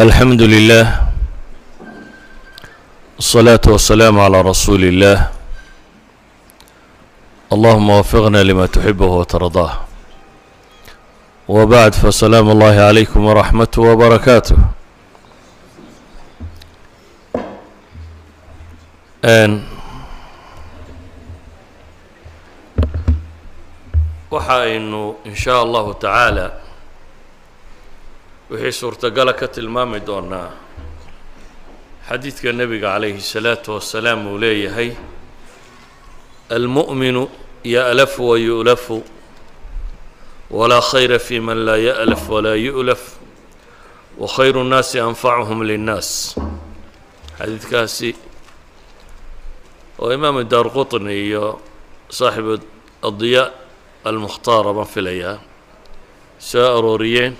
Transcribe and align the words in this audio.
الحمد 0.00 0.42
لله 0.42 0.84
الصلاة 3.18 3.60
والسلام 3.66 4.20
على 4.20 4.40
رسول 4.40 4.82
الله 4.84 5.18
اللهم 7.52 7.90
وفقنا 7.90 8.40
لما 8.42 8.66
تحبه 8.66 9.06
وترضاه 9.06 9.72
وبعد 11.48 11.92
فسلام 11.94 12.50
الله 12.50 12.74
عليكم 12.80 13.20
ورحمته 13.24 13.82
وبركاته 13.82 14.56
n 19.22 19.62
waxa 24.30 24.56
aynu 24.66 25.14
in 25.24 25.34
shaa 25.34 25.60
allahu 25.62 25.94
tacaala 25.94 26.46
wixii 28.49 28.71
suurtagala 28.71 29.33
ka 29.33 29.47
tilmaami 29.47 29.99
doonaa 30.07 30.49
xadiidka 32.07 32.51
nebiga 32.59 32.89
calayhi 32.95 33.21
salaatu 33.21 33.69
wasalaam 33.75 34.27
uu 34.31 34.37
leeyahay 34.39 34.89
almu'minu 36.49 37.23
ya'lafu 37.75 38.21
wa 38.29 38.37
yu'lafu 38.39 39.03
walaa 40.49 40.81
khayra 40.81 41.19
fi 41.19 41.39
man 41.39 41.59
laa 41.67 41.75
ya'laf 41.89 42.23
walaa 42.29 42.55
yu'laf 42.55 43.03
wa 44.17 44.27
khayru 44.35 44.63
nnaasi 44.63 44.99
anfacuhum 44.99 45.59
linnaas. 45.69 46.09
Xadiidkaasi 47.37 48.09
oo 49.99 50.09
imaamu 50.15 50.43
daar 50.51 50.67
qutni 50.75 51.13
iyo 51.27 51.59
saaxibu 52.09 52.53
adiyaa 53.03 53.51
almukhtaar 54.07 54.65
baan 54.77 54.87
filayaa 54.87 55.35
soo 56.39 56.63
arooriyeen 56.77 57.33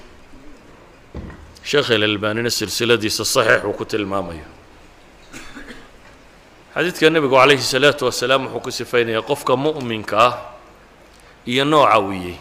sheekh 1.70 1.90
ilalbaanina 1.98 2.50
silsiladiisa 2.60 3.24
saxiix 3.26 3.64
uu 3.68 3.74
ku 3.80 3.86
tilmaamayo. 3.86 4.48
Xadiidka 6.74 7.10
nebigu 7.10 7.36
calayhi 7.36 7.62
salaatu 7.74 8.06
wasalaam 8.08 8.44
wuxuu 8.48 8.62
ku 8.66 8.72
sifaynayaa 8.72 9.26
qofka 9.30 9.54
mu'minka 9.66 10.16
ah 10.28 10.34
iyo 11.52 11.64
nooca 11.66 11.98
wiyey 12.08 12.38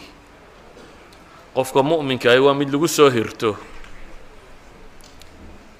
qofka 1.55 1.79
mu'minka 1.83 2.27
ahi 2.31 2.39
waa 2.45 2.53
mid 2.53 2.69
lagu 2.73 2.87
soo 2.87 3.09
hirto 3.09 3.57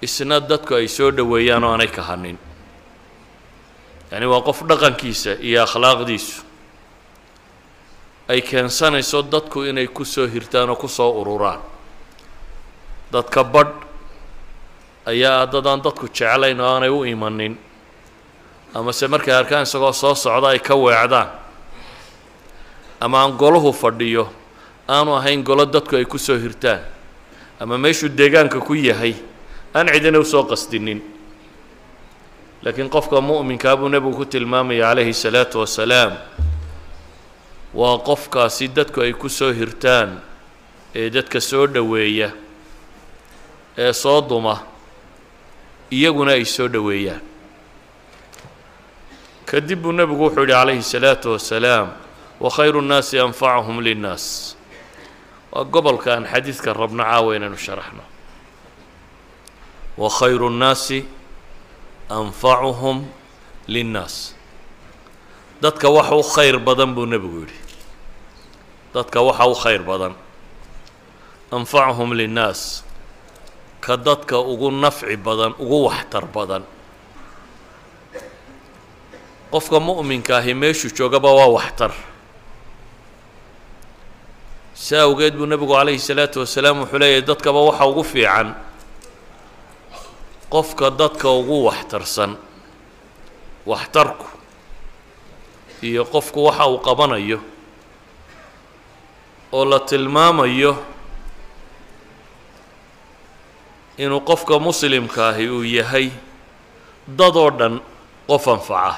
isna 0.01 0.39
dadku 0.49 0.73
ay 0.75 0.87
soo 0.89 1.11
dhoweeyaan 1.17 1.63
oo 1.63 1.71
aanay 1.71 1.87
kahanin 1.97 2.37
yacni 4.11 4.25
waa 4.25 4.41
qof 4.47 4.59
dhaqankiisa 4.69 5.31
iyo 5.47 5.59
akhlaaqdiisu 5.63 6.41
ay 8.33 8.41
keensanayso 8.41 9.21
dadku 9.21 9.63
inay 9.69 9.87
ku 9.87 10.01
soo 10.05 10.25
hirtaan 10.27 10.69
oo 10.73 10.75
ku 10.81 10.87
soo 10.89 11.13
ururaan 11.21 11.61
dadka 13.11 13.43
badh 13.43 13.73
ayaa 15.05 15.45
dadaan 15.51 15.81
dadku 15.83 16.07
jeclayn 16.11 16.59
oo 16.61 16.67
aanay 16.73 16.89
u 16.89 17.03
imanin 17.05 17.55
amase 18.75 19.07
markay 19.07 19.33
arkaan 19.33 19.63
isagoo 19.63 19.93
soo 19.93 20.15
socda 20.15 20.47
ay 20.53 20.59
ka 20.59 20.75
weecdaan. 20.75 21.29
Ama 22.99 23.17
aan 23.23 23.37
golahu 23.37 23.71
fadhiyo 23.73 24.27
aanu 24.89 25.15
ahayn 25.15 25.43
golo 25.43 25.65
dadku 25.65 25.95
ay 25.95 26.05
ku 26.05 26.17
soo 26.17 26.37
hirtaan. 26.37 26.81
Ama 27.59 27.77
meeshuu 27.77 28.09
deegaanka 28.09 28.59
ku 28.59 28.73
yahay 28.75 29.15
aan 29.73 29.87
cidina 29.93 30.19
u 30.19 30.25
soo 30.25 30.43
qasdinin. 30.43 31.01
Laakiin 32.63 32.89
qofka 32.89 33.21
mu'minkaa 33.21 33.77
buu 33.77 33.89
nebigu 33.89 34.15
ku 34.17 34.25
tilmaamaya 34.25 34.89
calayhi 34.89 35.13
salaatu 35.13 35.59
wasalaam 35.61 36.17
waa 37.73 37.97
qofkaasi 38.01 38.67
dadku 38.73 39.01
ay 39.01 39.13
ku 39.13 39.29
soo 39.29 39.53
hirtaan 39.53 40.19
ee 40.95 41.09
dadka 41.09 41.39
soo 41.39 41.67
dhoweeya 41.69 42.31
ee 43.77 43.93
soo 43.93 44.21
duma 44.21 44.63
iyaguna 45.91 46.31
ay 46.31 46.45
soo 46.45 46.67
dhoweeyaan. 46.67 47.21
Kadib 49.45 49.81
buu 49.81 49.91
nebigu 49.95 50.23
wuxuu 50.27 50.41
yidhi 50.43 50.53
calayhi 50.53 50.83
salaatu 50.83 51.31
wasalaam 51.37 51.87
wa 52.39 52.49
khayru 52.51 52.81
nnaasi 52.81 53.19
anfacuhum 53.19 53.79
linnaas. 53.79 54.55
Waa 55.51 55.63
gobolka 55.63 56.13
aan 56.13 56.25
xadiidka 56.27 56.73
rabno 56.73 57.03
caawa 57.03 57.35
inaynu 57.35 57.55
sharaxno. 57.57 58.03
Wa 59.97 60.09
khayru 60.09 60.49
nnaasi 60.49 61.05
anfacuhum 62.09 63.05
linnaas. 63.67 64.35
Dadka 65.61 65.89
waxa 65.89 66.15
u 66.15 66.23
khayr 66.23 66.59
badan 66.59 66.91
buu 66.93 67.05
nebigu 67.07 67.39
yidhi. 67.47 67.57
Dadka 68.93 69.21
waxa 69.23 69.47
u 69.47 69.55
khayr 69.55 69.81
badan 69.81 70.13
anfacuhum 71.51 72.11
linnaas 72.13 72.83
ka 73.81 73.97
dadka 73.97 74.37
ugu 74.39 74.71
nafci 74.71 75.15
badan 75.17 75.53
ugu 75.59 75.77
waxtar 75.87 76.25
badan. 76.35 76.63
Qofka 79.51 79.79
mu'minka 79.79 80.37
ahi 80.37 80.53
meeshuu 80.53 80.91
joogaba 80.97 81.31
waa 81.33 81.47
waxtar. 81.57 81.91
Si 84.73 84.95
awgeed 84.95 85.33
buu 85.37 85.45
nebigu 85.45 85.73
calayhi 85.73 85.99
salaatu 85.99 86.39
wasalaam 86.43 86.79
wuxuu 86.83 86.99
leeyahay 86.99 87.21
dadkaba 87.25 87.59
waxa 87.71 87.85
ugu 87.87 88.03
fiican 88.03 88.53
qofka 90.49 90.89
dadka 90.91 91.29
ugu 91.39 91.65
waxtarsan 91.65 92.37
waxtarku 93.65 94.27
iyo 95.81 96.05
qofku 96.05 96.39
waxa 96.45 96.65
uu 96.69 96.77
qabanayo 96.79 97.39
oo 99.51 99.65
la 99.65 99.79
tilmaamayo 99.79 100.77
inuu 103.97 104.21
qofka 104.21 104.59
muslimka 104.59 105.29
ahi 105.29 105.49
uu 105.49 105.63
yahay 105.63 106.11
dad 107.07 107.35
oo 107.35 107.49
dhan 107.51 107.79
qof 108.27 108.47
anfaca. 108.47 108.93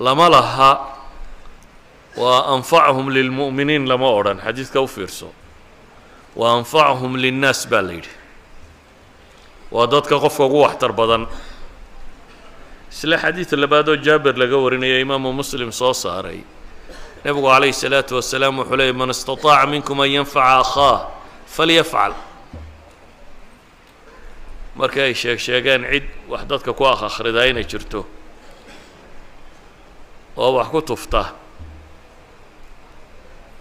Lama 0.00 0.28
laha 0.30 0.70
waa 2.16 2.54
anfachum 2.56 3.10
lilmu'miniin 3.10 3.84
lama 3.88 4.08
odhan 4.18 4.38
xadiidka 4.40 4.80
u 4.80 4.86
fiirso. 4.88 5.28
Wa 6.36 6.56
anfachum 6.58 7.16
linnaas 7.16 7.66
baa 7.70 7.82
la 7.82 7.92
yidhi. 7.92 8.12
Waa 9.70 9.86
dadka 9.86 10.16
qofka 10.24 10.44
ugu 10.44 10.60
waxtar 10.64 10.92
badan. 10.92 11.26
Isla 12.90 13.16
xadiid 13.18 13.52
labaadoo 13.54 13.96
jaabir 13.96 14.34
laga 14.40 14.56
warinaya 14.56 14.98
imaamu 15.00 15.32
muslim 15.32 15.70
soo 15.72 15.92
saaray 15.94 16.40
nebigu 17.24 17.46
calayhi 17.46 17.72
salaatu 17.72 18.16
wasalaam 18.18 18.58
wuxuu 18.58 18.76
leeyay 18.76 18.92
man 18.96 19.10
istataaca 19.14 19.66
minkum 19.70 20.00
an 20.00 20.10
yanfaca 20.10 20.58
akhaah 20.64 20.98
falyafcal 21.46 22.12
markii 24.76 25.00
ay 25.02 25.14
sheeg 25.14 25.38
sheegeen 25.38 25.84
cid 25.90 26.04
wax 26.28 26.44
dadka 26.46 26.72
ku 26.72 26.84
akh 26.86 27.02
akhridaa 27.02 27.46
inay 27.50 27.64
jirto. 27.64 28.06
Oo 30.36 30.52
wax 30.56 30.68
ku 30.70 30.80
tufta. 30.82 31.32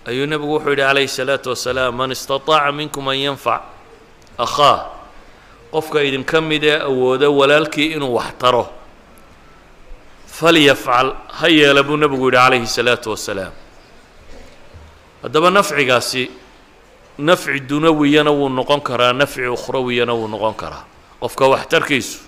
Ayuu 0.06 0.26
nebigu 0.26 0.54
wuxuu 0.54 0.70
yidhi 0.70 0.82
calayhi 0.82 1.08
salaatu 1.08 1.50
wasalaam 1.50 1.96
man 1.96 2.12
istataaca 2.12 2.72
minkum 2.72 3.08
an 3.08 3.18
yanfac 3.18 3.62
akhaah 4.38 4.80
qofka 5.72 6.02
idinka 6.04 6.42
mid 6.42 6.64
ee 6.64 6.80
awooda 6.80 7.30
walaalkii 7.30 7.94
inuu 7.98 8.14
wax 8.16 8.34
taro. 8.40 8.70
Falyafcal 10.28 11.14
ha 11.28 11.48
yeela 11.50 11.84
buu 11.84 11.98
nebigu 11.98 12.26
yidhi 12.30 12.38
calayhi 12.38 12.68
salaatu 12.68 13.10
wasalaam. 13.12 13.52
Haddaba 15.24 15.50
nafcigaasi 15.52 16.32
nafci 17.20 17.60
dunawiyana 17.60 18.32
wuu 18.32 18.50
noqon 18.50 18.82
karaa 18.82 19.14
nafci 19.14 19.44
ukhrawiyana 19.48 20.14
wuu 20.14 20.28
noqon 20.28 20.54
karaa 20.56 20.86
qofka 21.21 21.45
waxtarkiisu 21.53 22.19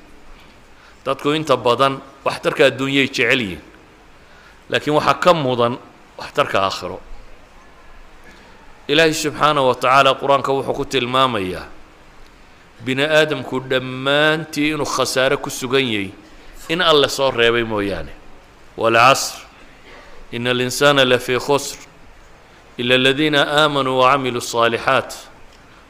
dadku 1.04 1.34
inta 1.34 1.56
badan 1.56 2.00
waxtarka 2.24 2.66
adduunyay 2.66 3.08
jecel 3.08 3.40
yihin 3.40 3.62
laakiin 4.70 4.94
waxaa 4.98 5.14
ka 5.24 5.34
mudan 5.34 5.74
waxtarka 6.18 6.58
aakhiro 6.66 7.00
ilaahay 8.88 9.14
subxaanahu 9.14 9.68
wa 9.68 9.74
tacaala 9.74 10.14
qur-aanka 10.14 10.52
wuxuu 10.52 10.74
ku 10.74 10.84
tilmaamayaa 10.84 11.66
bini 12.84 13.02
aadamku 13.02 13.60
dhammaantii 13.60 14.70
inuu 14.74 14.86
khasaare 14.86 15.36
ku 15.36 15.50
sugan 15.50 15.84
yahay 15.84 16.10
in 16.68 16.80
alle 16.82 17.08
soo 17.08 17.30
reebay 17.30 17.64
mooyaane 17.64 18.12
waalcasr 18.76 19.38
ina 20.32 20.50
alinsaana 20.50 21.04
lafii 21.04 21.38
khusr 21.38 21.78
ila 22.78 22.94
aladiina 22.94 23.40
aamanuu 23.62 23.98
wacamiluu 24.00 24.40
الصaalixaat 24.44 25.10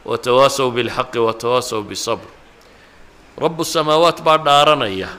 watawaasaw 0.05 0.71
biاlxaqi 0.71 1.19
watawaasaw 1.19 1.83
bisabr 1.83 2.29
rabu 3.42 3.64
samaawaat 3.66 4.20
baa 4.26 4.38
dhaaranaya. 4.38 5.10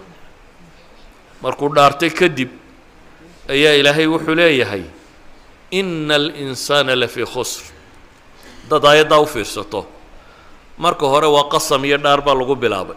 Markuu 1.42 1.68
dhaartay 1.76 2.10
kadib 2.20 2.50
ayaa 3.54 3.74
ilaahay 3.80 4.06
wuxuu 4.06 4.34
leeyahay 4.40 4.84
ina 5.70 6.14
alinsaana 6.20 6.94
lafii 7.02 7.26
khusr. 7.32 7.64
Dad 8.70 8.84
aayaddaa 8.90 9.18
u 9.18 9.26
fiirsato. 9.26 9.80
Marka 10.78 11.06
hore 11.12 11.26
waa 11.26 11.48
qasam 11.52 11.84
iyo 11.84 11.98
dhaar 11.98 12.20
baa 12.26 12.34
lagu 12.40 12.54
bilaabay. 12.54 12.96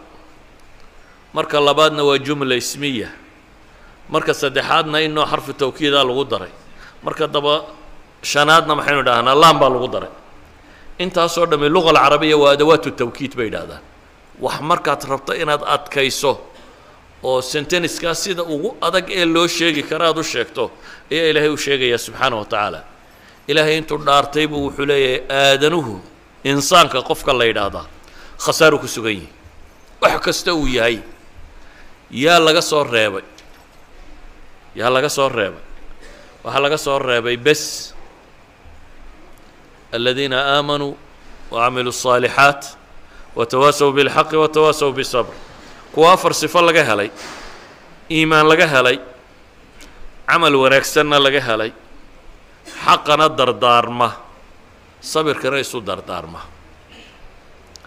Marka 1.33 1.57
labaadna 1.59 2.03
waa 2.09 2.17
jumla 2.25 2.55
ismiya. 2.55 3.09
Marka 4.09 4.33
saddexaadna 4.33 5.01
inoo 5.01 5.25
xarfu 5.25 5.53
tawkiidaa 5.53 6.05
lagu 6.05 6.23
daray. 6.31 6.53
Marka 7.03 7.25
daba 7.27 7.53
shanaadna 8.21 8.73
maxaynu 8.77 9.01
idhahnaa 9.01 9.35
laan 9.41 9.57
baa 9.61 9.69
lagu 9.73 9.87
daray. 9.95 10.11
Intaasoo 11.03 11.45
dhami 11.49 11.67
luga 11.69 11.89
alcarabiya 11.89 12.37
waa 12.37 12.53
adawaatu 12.55 12.89
tawkiid 12.99 13.33
bay 13.35 13.47
yidhahdaan 13.49 13.81
wax 14.44 14.60
markaad 14.70 15.02
rabto 15.12 15.32
inaad 15.42 15.62
adkayso 15.74 16.32
oo 17.22 17.40
senteniskaa 17.52 18.14
sida 18.14 18.42
ugu 18.54 18.76
adag 18.86 19.06
ee 19.10 19.24
loo 19.34 19.46
sheegi 19.56 19.82
kara 19.90 20.06
aad 20.08 20.18
u 20.18 20.24
sheegto 20.32 20.64
ayaa 21.12 21.26
ilaahay 21.30 21.50
u 21.50 21.56
sheegaya 21.64 21.98
subxaana 21.98 22.36
wa 22.40 22.44
tacaala 22.52 22.80
ilaahay 23.50 23.76
intuu 23.80 23.98
dhaartay 24.06 24.46
buu 24.50 24.62
wuxuu 24.66 24.86
leeyahay 24.90 25.20
aadanuhu 25.40 25.94
insaanka 26.52 26.98
qofka 27.08 27.32
la 27.38 27.44
yidhaahdaa 27.50 27.86
khasaaru 28.44 28.76
ku 28.82 28.88
sugan 28.94 29.12
yihi 29.18 29.28
wax 30.02 30.20
kasta 30.26 30.50
uu 30.54 30.66
yahay 30.78 30.96
yaa 32.24 32.38
laga 32.46 32.62
soo 32.70 32.84
reebay 32.94 33.24
yaa 34.78 34.90
laga 34.96 35.08
soo 35.16 35.28
reebay 35.38 35.62
waxaa 36.44 36.60
laga 36.64 36.78
soo 36.86 36.98
reebay 37.08 37.36
bes 37.46 37.62
aladiina 39.96 40.38
aamanuu 40.56 40.92
wacamiluu 41.50 41.92
الصaalixaat 41.96 42.62
watawaasaw 43.35 43.89
biاlxaqi 43.95 44.35
watawaasaw 44.43 44.91
bisabr 44.99 45.33
kuwa 45.93 46.13
afar 46.13 46.33
sifo 46.33 46.61
laga 46.61 46.83
helay 46.83 47.09
iimaan 48.11 48.47
laga 48.47 48.67
helay 48.67 48.97
camal 50.29 50.55
wanaagsanna 50.63 51.17
laga 51.25 51.41
helay 51.47 51.71
xaqana 52.85 53.27
dardaarma 53.39 54.09
sabirkana 55.11 55.59
isu 55.65 55.79
dardaarma 55.89 56.41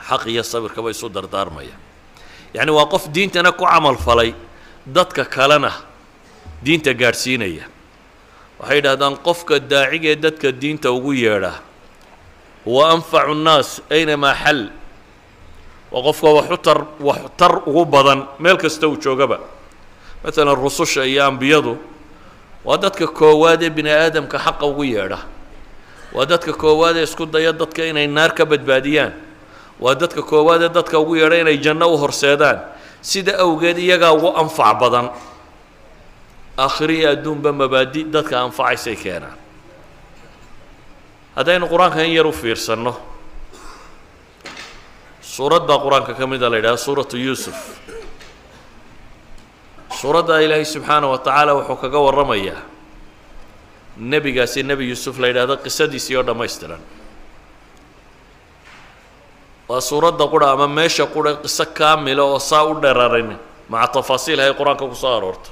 xaq 0.08 0.22
iyo 0.32 0.42
sabirkaba 0.52 0.90
isu 0.94 1.08
dardaarmaya 1.16 1.74
yacni 2.54 2.72
waa 2.72 2.86
qof 2.92 3.08
diintana 3.14 3.52
ku 3.52 3.64
camal 3.64 3.96
falay 3.96 4.30
dadka 4.86 5.24
kalena 5.24 5.72
diinta 6.64 6.92
gaadhsiinaya 6.94 7.64
waxay 8.60 8.76
yidhahdaan 8.80 9.16
qofka 9.26 9.58
daacigee 9.72 10.16
dadka 10.16 10.48
diinta 10.52 10.88
ugu 10.92 11.12
yeedha 11.24 11.52
huwa 12.64 12.84
anfacu 12.94 13.34
nnaas 13.34 13.68
aynamaa 13.90 14.34
xal 14.44 14.60
waa 15.92 16.02
qofka 16.02 16.28
waxutar 16.28 16.78
waxtar 17.00 17.52
ugu 17.66 17.84
badan 17.84 18.26
meel 18.38 18.56
kasta 18.56 18.86
uu 18.88 18.96
joogaba. 19.00 19.38
Maalan 20.24 20.56
rususha 20.56 21.04
iyo 21.06 21.24
ambiyadu 21.24 21.78
waa 22.64 22.76
dadka 22.76 23.06
koowaad 23.06 23.62
ee 23.62 23.70
bini 23.70 23.90
aadamka 23.90 24.38
xaqa 24.38 24.66
ugu 24.66 24.84
yeedha. 24.84 25.18
Waa 26.12 26.26
dadka 26.26 26.52
koowaad 26.52 26.96
ee 26.96 27.02
isku 27.08 27.26
daya 27.26 27.52
dadka 27.52 27.84
inay 27.86 28.06
naar 28.06 28.34
ka 28.34 28.44
badbaadiyaan. 28.44 29.12
Waa 29.80 29.94
dadka 29.94 30.22
koowaad 30.22 30.62
ee 30.62 30.68
dadka 30.68 30.98
ugu 30.98 31.16
yeedha 31.16 31.36
inay 31.40 31.58
janno 31.62 31.86
u 31.94 31.96
horseedaan. 31.96 32.58
Sida 33.00 33.38
awgeed 33.38 33.78
iyagaa 33.78 34.12
ugu 34.12 34.28
anfac 34.36 34.78
badan. 34.80 35.08
Aakhiriyo 36.58 37.10
adduunba 37.14 37.52
mabaadi 37.52 38.04
dadka 38.10 38.40
anfacaysay 38.42 38.96
keenaan. 38.96 39.38
Haddaynu 41.36 41.68
qur'aanka 41.70 42.02
in 42.04 42.12
yar 42.18 42.26
u 42.26 42.32
fiirsanno 42.32 42.96
suurad 45.38 45.62
baa 45.70 45.78
qur'aanka 45.84 46.12
ka 46.18 46.26
mida 46.26 46.48
la 46.50 46.56
yidhaha 46.58 46.76
suuratu 46.86 47.16
yuusuf. 47.26 47.54
Suuradda 50.00 50.34
ilaahay 50.44 50.64
subxaana 50.74 51.06
wa 51.12 51.18
tacaala 51.26 51.52
wuxuu 51.58 51.76
kaga 51.82 51.98
warramayaa 52.06 52.60
nebigaasi 54.12 54.62
nebi 54.70 54.84
yuusuf 54.90 55.14
la 55.22 55.26
yidhaahdo 55.30 55.54
qisadiisii 55.64 56.16
oo 56.18 56.22
dhammaystiran. 56.28 56.80
Waa 59.68 59.80
suuradda 59.90 60.24
qura 60.32 60.46
ama 60.54 60.66
meesha 60.78 61.06
qura 61.14 61.30
qiso 61.44 61.64
kaamila 61.78 62.22
oo 62.30 62.38
saa 62.50 62.64
u 62.70 62.74
dherarin 62.82 63.30
maca 63.72 63.88
tafaasiil 64.00 64.40
ay 64.40 64.52
qur'aanka 64.58 64.84
ku 64.90 64.94
soo 65.02 65.14
aroorto. 65.16 65.50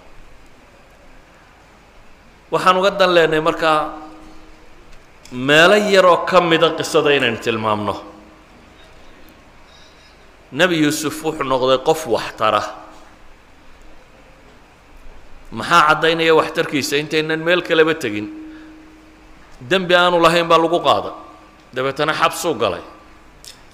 Waxaan 2.50 2.76
uga 2.80 2.90
dan 2.90 3.10
leenahay 3.14 3.40
markaa 3.48 3.78
meelo 5.48 5.76
yaroo 5.94 6.18
ka 6.26 6.40
mida 6.50 6.68
qisada 6.78 7.10
inaynu 7.18 7.38
tilmaamno 7.46 7.94
nebi 10.52 10.76
yuusuf 10.82 11.22
wuxuu 11.24 11.44
noqday 11.44 11.78
qof 11.84 12.06
waxtara. 12.06 12.62
Maxaa 15.52 15.82
caddaynaya 15.88 16.34
waxtarkiisa? 16.34 16.96
Intaynan 16.96 17.40
meel 17.40 17.62
kaleba 17.62 17.94
tegin. 17.94 18.26
Dembi 19.60 19.94
aanu 19.94 20.18
lahayn 20.20 20.48
baa 20.48 20.58
lagu 20.58 20.78
qaaday. 20.80 21.12
Dabeetana 21.74 22.12
xabsuu 22.12 22.54
galay. 22.54 22.82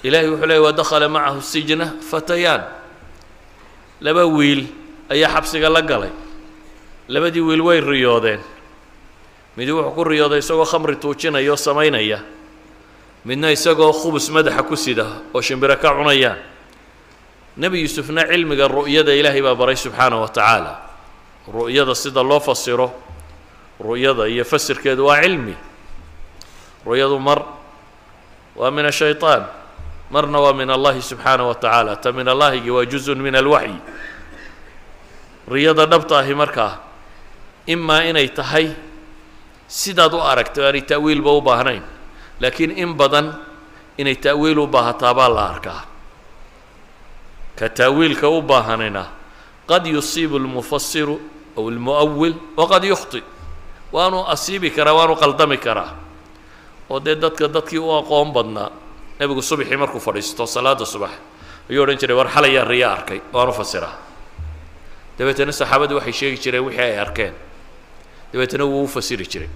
Ilaahay 0.05 0.29
wuxuu 0.31 0.47
leeyay 0.47 0.63
wadakhala 0.67 1.09
macahu 1.09 1.41
sijna 1.43 1.87
fatayaan. 2.11 2.63
Laba 4.01 4.27
wiil 4.27 4.67
ayaa 5.11 5.31
xabsiga 5.35 5.69
la 5.71 5.83
galay. 5.83 6.11
Labadii 7.09 7.41
wiil 7.41 7.61
way 7.63 7.81
riyoodeen. 7.81 8.41
Midi 9.57 9.73
wuxuu 9.73 9.95
ku 9.95 10.05
riyooday 10.05 10.39
isagoo 10.39 10.65
khamri 10.65 10.97
tuujinaya 10.97 11.51
oo 11.53 11.57
samaynaya. 11.57 12.21
Midna 13.25 13.51
isagoo 13.53 13.93
khubus 13.93 14.29
madaxa 14.31 14.63
ku 14.63 14.77
sida 14.77 15.07
oo 15.35 15.41
shimbiro 15.41 15.77
ka 15.77 15.89
cunayaan 15.95 16.39
nebi 17.57 17.81
yuusufna 17.85 18.25
cilmiga 18.31 18.69
ru'yada 18.69 19.13
ilaahay 19.13 19.43
baa 19.43 19.55
baray 19.55 19.77
subxaana 19.77 20.17
wa 20.17 20.29
tacaala 20.29 20.73
ru'yada 21.49 21.95
sida 21.95 22.23
loo 22.23 22.41
fasiro 22.41 22.89
ru'yada 23.81 24.29
iyo 24.31 24.45
fasirkeedu 24.45 25.07
waa 25.07 25.21
cilmi. 25.23 25.55
Ru'yadu 26.87 27.19
mar 27.19 27.45
waa 28.57 28.71
min 28.71 28.87
ashayطaan 28.87 29.47
marna 30.11 30.39
waa 30.41 30.53
min 30.53 30.71
allahi 30.71 31.03
subxaana 31.03 31.45
wa 31.45 31.55
tacaala 31.55 31.97
ta 31.97 32.13
min 32.13 32.29
allahigi 32.29 32.71
waa 32.71 32.85
juzun 32.87 33.19
min 33.19 33.35
alwaxyi 33.35 33.77
riyada 35.49 35.87
dhabta 35.87 36.19
ahi 36.23 36.35
markaa 36.35 36.79
imaa 37.67 38.07
inay 38.07 38.29
tahay 38.31 38.71
sidaad 39.67 40.15
u 40.15 40.21
aragto 40.23 40.63
aanay 40.63 40.85
ta'wiilba 40.87 41.31
u 41.33 41.41
baahnayn. 41.43 41.83
Laakiin 42.41 42.71
in 42.79 42.95
badan 42.95 43.35
inay 43.99 44.15
ta'wiil 44.17 44.59
u 44.59 44.67
baahataa 44.67 45.15
baa 45.15 45.29
la 45.29 45.43
arkaa 45.55 45.81
ka 47.62 47.70
ta'wiilka 47.70 48.30
u 48.30 48.42
baahanayna 48.42 49.06
qad 49.68 49.86
yusiibu 49.88 50.38
اlmufasiru 50.38 51.20
aw 51.58 51.64
اlmu'awil 51.70 52.36
waqad 52.58 52.84
yukhطi 52.84 53.24
waanu 53.92 54.24
asiibi 54.28 54.72
karaa 54.72 54.94
waanu 54.94 55.16
qaldami 55.16 55.58
karaa 55.58 55.96
oo 56.90 57.00
dee 57.00 57.16
dadka 57.16 57.48
dadkii 57.48 57.80
u 57.80 57.92
aqoon 57.98 58.32
badnaa 58.34 58.72
nebigu 59.20 59.42
subaxii 59.42 59.78
markuu 59.78 60.00
fadhiisto 60.00 60.46
salaada 60.46 60.86
subax 60.86 61.12
ayuu 61.70 61.84
odhan 61.84 61.98
jiray 61.98 62.16
war 62.16 62.30
xalayaa 62.30 62.66
riya 62.66 62.92
arkay 62.92 63.20
waanu 63.34 63.54
fasiraa 63.54 63.96
dabeetana 65.18 65.52
saxaabaddu 65.52 65.96
waxay 65.98 66.14
sheegi 66.14 66.38
jireen 66.44 66.64
wixii 66.66 66.82
ay 66.82 67.00
arkeen 67.00 67.34
dabeetana 68.34 68.66
wuu 68.66 68.84
u 68.84 68.88
fasiri 68.88 69.26
jiray 69.28 69.50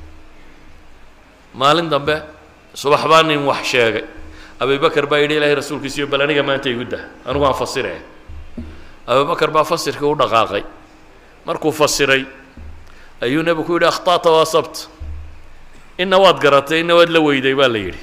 maalin 1.53 1.89
dambe 1.89 2.23
subax 2.73 3.03
baa 3.07 3.23
nin 3.23 3.45
wax 3.45 3.63
sheegay 3.71 4.03
abibakar 4.60 5.06
baa 5.06 5.18
yidhi 5.18 5.36
ilaahay 5.36 5.54
rasuulkiisiyo 5.54 6.06
bal 6.06 6.20
aniga 6.22 6.42
maanta 6.42 6.68
igu 6.70 6.84
dah 6.84 7.00
anigu 7.26 7.44
aan 7.44 7.54
fasiree. 7.54 8.00
Abibakar 9.06 9.50
baa 9.50 9.64
fasirkii 9.64 10.04
u 10.06 10.14
dhaqaaqay. 10.16 10.64
Markuu 11.46 11.72
fasiray 11.72 12.24
ayuu 13.20 13.42
nebigu 13.42 13.64
ku 13.66 13.72
yidhi 13.76 13.86
akhta'ta 13.86 14.30
waa 14.30 14.44
sabt 14.44 14.88
inna 15.98 16.18
waad 16.18 16.40
garatay 16.40 16.80
inna 16.80 16.94
waad 16.94 17.08
la 17.08 17.20
weyday 17.20 17.54
baa 17.54 17.68
la 17.68 17.78
yidhi. 17.78 18.02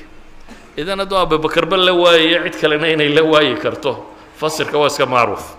Idan 0.78 1.00
hadduu 1.00 1.18
abubakarba 1.18 1.78
la 1.78 1.94
waayayo 1.94 2.44
cid 2.50 2.56
kalena 2.62 2.88
inay 2.88 3.10
la 3.10 3.22
waayi 3.24 3.56
karto 3.58 4.06
fasirka 4.38 4.78
waa 4.78 4.88
iska 4.88 5.06
macruuf. 5.06 5.56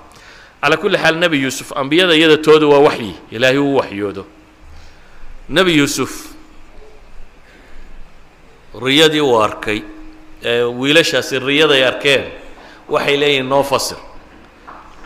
Calaa 0.62 0.76
kulli 0.80 0.96
xaal 0.98 1.16
nebi 1.18 1.42
yuusuf 1.42 1.72
ambiyada 1.76 2.14
iyada 2.16 2.38
tooda 2.38 2.66
waa 2.66 2.78
waxyi. 2.88 3.14
Ilaahay 3.30 3.58
uu 3.58 3.76
waxyoodo. 3.76 4.26
Nebi 5.48 5.76
yuusuf 5.76 6.32
riyadii 8.82 9.20
uu 9.20 9.38
arkay 9.42 9.82
wiilashaasi 10.78 11.38
riyaday 11.38 11.82
arkeen 11.86 12.24
waxay 12.88 13.16
leeyihiin 13.20 13.48
noo 13.48 13.62
fasir. 13.62 13.96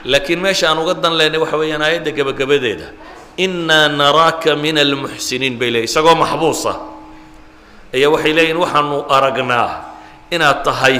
Laakiin 0.05 0.41
meesha 0.41 0.69
aan 0.71 0.79
uga 0.79 0.95
dan 0.95 1.15
leynay 1.19 1.39
waxa 1.41 1.57
weeyaan 1.57 1.83
aayadda 1.83 2.11
gebagabadeeda 2.19 2.87
innaa 3.39 3.89
naraaka 3.89 4.57
min 4.57 4.79
almuxsiniin 4.79 5.59
bay 5.59 5.71
leeyihiin 5.73 5.91
isagoo 5.91 6.15
maxbuusa 6.15 6.73
ayaa 7.95 8.11
waxay 8.15 8.33
leeyihiin 8.37 8.59
waxaanu 8.63 8.97
aragnaa 9.17 9.69
inaad 10.31 10.63
tahay 10.67 10.97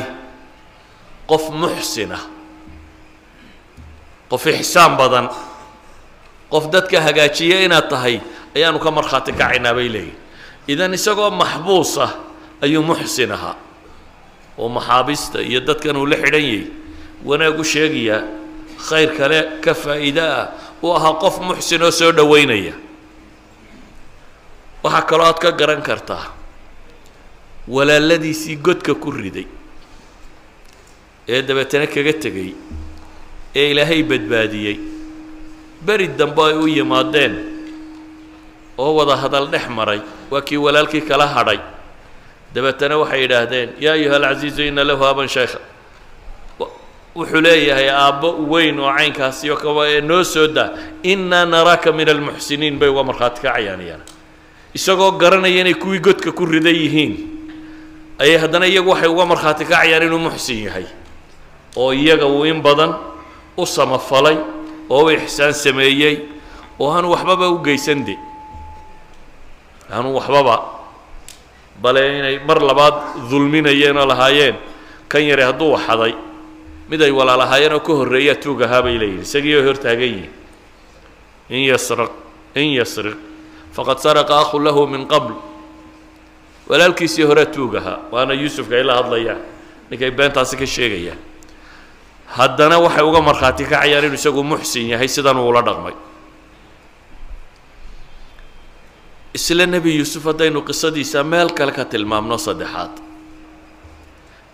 qof 1.31 1.45
muxsinah 1.51 2.23
qof 4.31 4.47
ixsaan 4.47 4.97
badan 4.97 5.27
qof 6.53 6.65
dadka 6.73 7.01
hagaajiya 7.07 7.59
inaad 7.67 7.89
tahay 7.91 8.17
ayaanu 8.57 8.79
ka 8.79 8.91
markhaati 8.91 9.33
kacaynaa 9.33 9.75
bay 9.79 9.89
leeyihiin 9.95 10.19
idan 10.73 10.95
isagoo 10.95 11.31
maxbuus 11.31 11.99
ah 12.07 12.13
ayuu 12.65 12.83
muxsin 12.91 13.33
ahaa 13.37 13.55
oo 14.59 14.69
maxaabiista 14.77 15.39
iyo 15.51 15.61
dadkan 15.69 15.97
uu 16.01 16.07
la 16.07 16.17
xidhan 16.23 16.43
yahay 16.45 16.63
wanaagu 17.29 17.65
sheegayaa 17.73 18.21
khayr 18.89 19.11
kale 19.19 19.39
ka 19.65 19.73
faa'iide 19.75 20.23
ah 20.23 20.45
uu 20.83 20.93
ahaa 20.99 21.15
qof 21.23 21.37
muxsin 21.49 21.83
oo 21.83 21.91
soo 22.01 22.13
dhoweynaya 22.19 22.75
waxaa 24.85 25.03
kaloo 25.11 25.27
aad 25.31 25.39
ka 25.45 25.51
garan 25.61 25.83
kartaa 25.89 26.25
walaaladiisii 27.69 28.57
godka 28.67 28.95
ku 28.95 29.11
riday 29.11 29.47
ee 31.29 31.43
dabeetana 31.49 31.87
kaga 31.95 32.13
tegey 32.25 32.51
ee 33.59 33.71
ilaahay 33.73 34.03
badbaadiyey. 34.03 34.77
Beri 35.87 36.07
dambe 36.19 36.43
ay 36.49 36.55
u 36.59 36.67
yimaadeen 36.77 37.35
oo 38.79 38.95
wada 38.99 39.17
hadal 39.23 39.47
dhex 39.53 39.67
maray 39.79 40.01
waa 40.31 40.41
kii 40.41 40.57
walaalkii 40.67 41.01
kala 41.11 41.27
hadhay 41.27 41.59
dabeetana 42.55 42.97
waxay 42.99 43.21
yidhaahdeen 43.23 43.69
yaa 43.81 43.93
ayuha 43.99 44.17
alcaziizu 44.17 44.63
ina 44.63 44.85
lahu 44.85 45.05
aban 45.05 45.29
shaykha 45.29 45.59
wuxuu 47.17 47.41
leeyahay 47.41 47.91
aabbo 47.91 48.29
weyn 48.53 48.79
oo 48.81 48.93
caynkaasi 48.97 49.51
oo 49.51 49.57
kaba 49.57 49.89
ee 49.89 50.01
noo 50.01 50.25
soo 50.25 50.47
daa 50.47 50.71
innaa 51.03 51.45
naraaka 51.45 51.93
min 51.93 52.09
almuxsiniin. 52.09 52.79
Bay 52.79 52.89
uga 52.89 53.03
markhaati 53.03 53.41
kacayaanayaan 53.43 54.01
isagoo 54.75 55.11
garanaya 55.19 55.61
inay 55.61 55.75
kuwii 55.75 55.99
godka 55.99 56.33
ku 56.33 56.47
ridan 56.47 56.75
yihiin 56.75 57.13
ayay 58.23 58.39
haddana 58.39 58.67
iyagu 58.67 58.91
waxay 58.91 59.09
uga 59.11 59.25
markhaati 59.27 59.65
kacayaan 59.65 60.03
inuu 60.07 60.19
muxsin 60.31 60.63
yahay 60.69 60.87
oo 61.77 61.93
iyaga 61.93 62.27
uu 62.27 62.45
in 62.47 62.63
badan 62.63 62.95
u 63.57 63.67
samafalay 63.67 64.37
oo 64.91 65.05
u 65.05 65.11
ixsaan 65.11 65.53
sameeyey 65.55 66.15
oo 66.79 66.91
aanu 66.95 67.11
waxbaba 67.11 67.49
u 67.51 67.59
geysan 67.67 68.05
de 68.07 68.15
aanu 69.91 70.15
waxbaba 70.15 70.78
bale 71.83 72.01
inay 72.19 72.37
mar 72.49 72.59
labaad 72.63 72.95
dulminayeen 73.31 73.97
oo 73.97 74.07
lahaayeen 74.07 74.57
kan 75.09 75.23
yare 75.23 75.45
hadduu 75.45 75.73
waxaday 75.77 76.15
mid 76.91 77.01
ay 77.03 77.11
walaalahaayeen 77.11 77.73
oo 77.73 77.81
ka 77.81 77.93
horreeyaa 77.93 78.35
tuug 78.43 78.63
ahaa 78.63 78.83
bay 78.83 78.99
leeyihiin 78.99 79.23
isagii 79.23 79.55
oo 79.57 79.65
hortaagan 79.67 80.09
yihiin 80.09 80.33
in 81.51 81.63
yasriq 81.73 82.11
in 82.55 82.73
yasriq. 82.79 83.17
Faqad 83.73 83.99
saraqa 84.03 84.41
akhu 84.43 84.59
lahu 84.59 84.87
min 84.87 85.07
qabl. 85.07 85.33
Walaalkiisii 86.69 87.23
horea 87.25 87.47
tuug 87.47 87.77
ahaa 87.77 87.99
waana 88.13 88.35
yuusufka 88.35 88.75
ay 88.77 88.83
la 88.83 88.95
hadlayaan. 89.01 89.39
Ninkay 89.91 90.11
beentaasi 90.11 90.57
ka 90.57 90.67
sheegayaan. 90.67 91.19
Haddana 92.37 92.79
waxay 92.79 93.05
uga 93.05 93.21
markhaati 93.21 93.65
kacayaan 93.65 94.05
inuu 94.05 94.19
isagu 94.21 94.43
muxsin 94.45 94.89
yahay 94.93 95.09
sidan 95.09 95.37
uula 95.39 95.63
dhaqmay 95.63 95.95
isla 99.35 99.67
nebi 99.67 99.97
yuusuf 99.99 100.25
haddaynu 100.25 100.63
qisadiisa 100.69 101.25
meel 101.25 101.51
kale 101.59 101.73
ka 101.73 101.85
tilmaamno 101.85 102.39
saddexaad. 102.39 102.95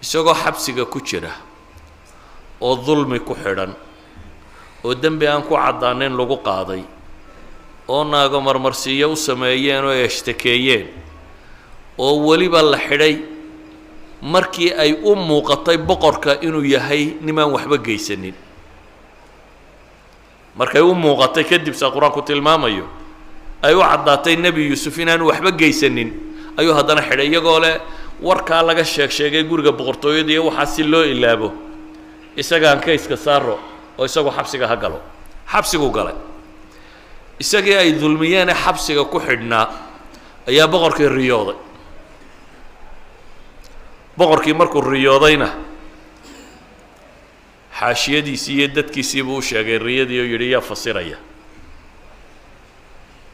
Isagoo 0.02 0.34
xabsiga 0.34 0.84
ku 0.84 1.00
jira 1.00 1.32
oo 2.60 2.76
dulmi 2.86 3.18
ku 3.20 3.34
xidhan 3.34 3.72
oo 4.84 4.94
dembi 4.94 5.26
aan 5.26 5.42
ku 5.42 5.54
caddaanin 5.56 6.12
lagu 6.16 6.36
qaaday 6.44 6.82
oo 7.88 8.04
naago 8.04 8.40
marmarsiiyo 8.40 9.12
u 9.12 9.16
sameeyeen 9.16 9.84
oo 9.84 9.90
ay 9.90 10.04
ashtakeeyeen 10.04 10.86
oo 11.98 12.14
weliba 12.28 12.62
la 12.62 12.78
xidhay 12.78 13.14
markii 14.22 14.72
ay 14.72 14.92
u 15.02 15.14
muuqatay 15.16 15.78
boqorka 15.78 16.40
inuu 16.42 16.64
yahay 16.64 17.16
nimaan 17.20 17.50
waxba 17.52 17.76
geysanin. 17.78 18.34
Markay 20.56 20.82
u 20.82 20.94
muuqatay 20.94 21.44
kadib 21.44 21.74
saa 21.74 21.90
qur'aanku 21.90 22.22
tilmaamayo 22.22 22.86
ay 23.66 23.75
u 23.75 23.80
caddaatay 23.80 24.37
nebi 24.44 24.62
yuusuf 24.71 24.94
inaanu 25.02 25.25
waxba 25.30 25.50
geysanin. 25.61 26.11
Ayuu 26.59 26.75
haddana 26.78 27.02
xidhay 27.09 27.28
iyagoo 27.33 27.59
leh 27.64 27.75
warkaa 28.23 28.62
laga 28.68 28.85
sheeg 28.85 29.11
sheegay 29.11 29.42
guriga 29.50 29.73
boqortooyada 29.78 30.30
iyo 30.33 30.42
waxaa 30.49 30.66
si 30.75 30.83
loo 30.92 31.02
ilaabo. 31.14 31.49
Isagaan 32.37 32.80
kayska 32.85 33.16
saaro 33.16 33.56
oo 33.99 34.04
isagu 34.04 34.30
xabsiga 34.37 34.66
ha 34.71 34.76
galo. 34.76 35.00
Xabsigu 35.52 35.88
galay. 35.97 36.14
Isagii 37.40 37.75
ay 37.83 37.92
dulmiyeene 38.00 38.54
xabsiga 38.54 39.04
ku 39.12 39.18
xidhnaa 39.21 39.66
ayaa 40.49 40.66
boqorkii 40.73 41.09
riyooday. 41.09 41.56
Boqorkii 44.18 44.54
markuu 44.54 44.80
riyoodayna 44.80 45.49
xaashiyadiisii 47.80 48.54
iyo 48.59 48.68
dadkiisii 48.76 49.23
buu 49.26 49.37
u 49.38 49.42
sheegay 49.42 49.78
riyadii 49.78 50.21
oo 50.21 50.26
yidhi 50.33 50.50
yaa 50.54 50.61
fasiraya 50.61 51.16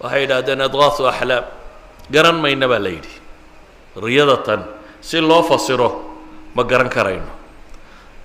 waxay 0.02 0.21
yidhaahdeen 0.25 0.61
adqaasu 0.66 1.02
axlaam 1.12 1.45
garan 2.14 2.37
mayna 2.42 2.66
baa 2.69 2.78
la 2.78 2.90
yidhi. 2.97 3.14
Riyada 3.97 4.37
tan 4.47 4.61
si 5.00 5.21
loo 5.21 5.42
fasiro 5.42 5.88
ma 6.54 6.62
garan 6.64 6.88
karayno. 6.88 7.30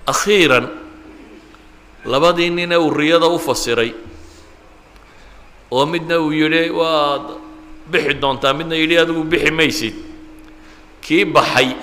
Akhiiran 0.06 0.66
labadii 2.04 2.50
nine 2.50 2.76
uu 2.78 2.90
riyada 2.90 3.26
u 3.26 3.38
fasiray 3.38 3.92
oo 5.70 5.86
midna 5.86 6.18
uu 6.20 6.30
yidhi 6.32 6.70
waad 6.70 7.26
bixi 7.90 8.14
doontaa. 8.22 8.52
Midna 8.54 8.74
yidhi 8.76 8.96
adigu 8.98 9.22
bixi 9.24 9.50
maysid. 9.50 9.94
Kii 11.02 11.24
baxay 11.24 11.74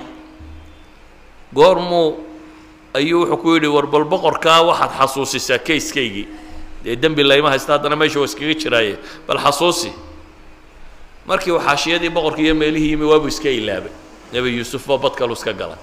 goormuu 1.54 2.18
ayuu 2.94 3.20
wuxuu 3.26 3.38
ku 3.42 3.50
yidhi 3.56 3.68
war 3.68 3.86
boqorkaa 3.88 4.62
waxaad 4.70 4.92
xasuusisaa 5.00 5.60
kayskaygii 5.68 6.28
dee 6.84 6.96
dembi 6.96 7.24
layma 7.24 7.50
haysta 7.50 7.74
haddana 7.74 7.96
meesha 7.96 8.20
waa 8.20 8.26
iskaga 8.30 8.54
jiraaye 8.54 8.98
bal 9.28 9.38
xasuusi 9.38 9.92
markii 11.26 11.52
uu 11.52 11.60
xaashiyadii 11.60 12.10
boqorkii 12.10 12.46
iyo 12.46 12.56
meelihii 12.56 12.90
yimi 12.90 13.06
waabuu 13.06 13.28
iska 13.28 13.50
ilaabay. 13.50 13.92
Nebi 14.34 14.50
yuusuf 14.58 14.88
baa 14.88 14.98
badkalu 14.98 15.34
iska 15.34 15.54
galay. 15.54 15.78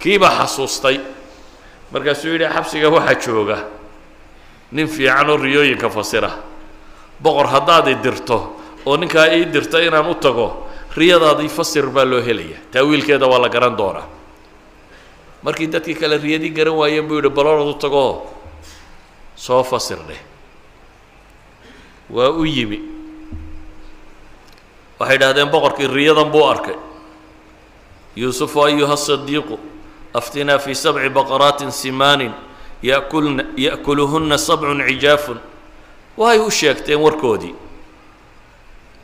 Kiibaa 0.00 0.30
xasuustay. 0.38 1.00
Markaasuu 1.92 2.28
yidhi 2.32 2.46
xabsiga 2.54 2.88
waxaa 2.90 3.14
jooga. 3.26 3.58
Nin 4.72 4.86
fiican 4.88 5.30
oo 5.30 5.36
riyooyinka 5.36 5.88
fasira. 5.90 6.30
Boqor 7.22 7.46
haddaad 7.46 7.88
i 7.88 7.94
dirto 7.94 8.36
oo 8.86 8.96
ninkaa 8.96 9.26
ii 9.34 9.44
dirta 9.52 9.80
inaan 9.82 10.06
u 10.10 10.14
tago 10.14 10.68
riyadaadii 10.96 11.48
fasir 11.48 11.86
baa 11.90 12.04
loo 12.04 12.20
helaya. 12.20 12.58
Taawiilkeeda 12.72 13.26
waa 13.26 13.38
la 13.40 13.48
garan 13.48 13.76
doonaa. 13.76 14.06
Markii 15.42 15.66
dadkii 15.66 15.94
kale 15.94 16.18
riyadii 16.18 16.50
garan 16.50 16.74
waayeen 16.76 17.06
buu 17.08 17.16
yidhi 17.16 17.28
balorad 17.30 17.66
u 17.66 17.74
tagoo 17.74 18.26
soo 19.44 19.62
fasir 19.70 19.98
dheh 20.08 20.18
waa 22.10 22.30
u 22.34 22.44
yimi. 22.44 22.78
Waxay 24.98 25.16
idhahdeen 25.16 25.50
boqorkii 25.54 25.86
riyadan 25.86 26.30
buu 26.32 26.44
arkay. 26.52 26.74
Yuusufu 28.16 28.58
ayuha 28.64 28.96
sadiiqu 28.96 29.54
aftinaa 30.14 30.58
fii 30.58 30.74
sabci 30.74 31.08
baqaraatin 31.08 31.70
simaanin 31.70 32.32
yakulna 32.82 33.44
ya'kuluhunna 33.56 34.38
sabcun 34.38 34.80
cijaafun. 34.88 35.38
Waay 36.18 36.38
u 36.42 36.50
sheegteen 36.50 36.98
warkoodii. 37.04 37.54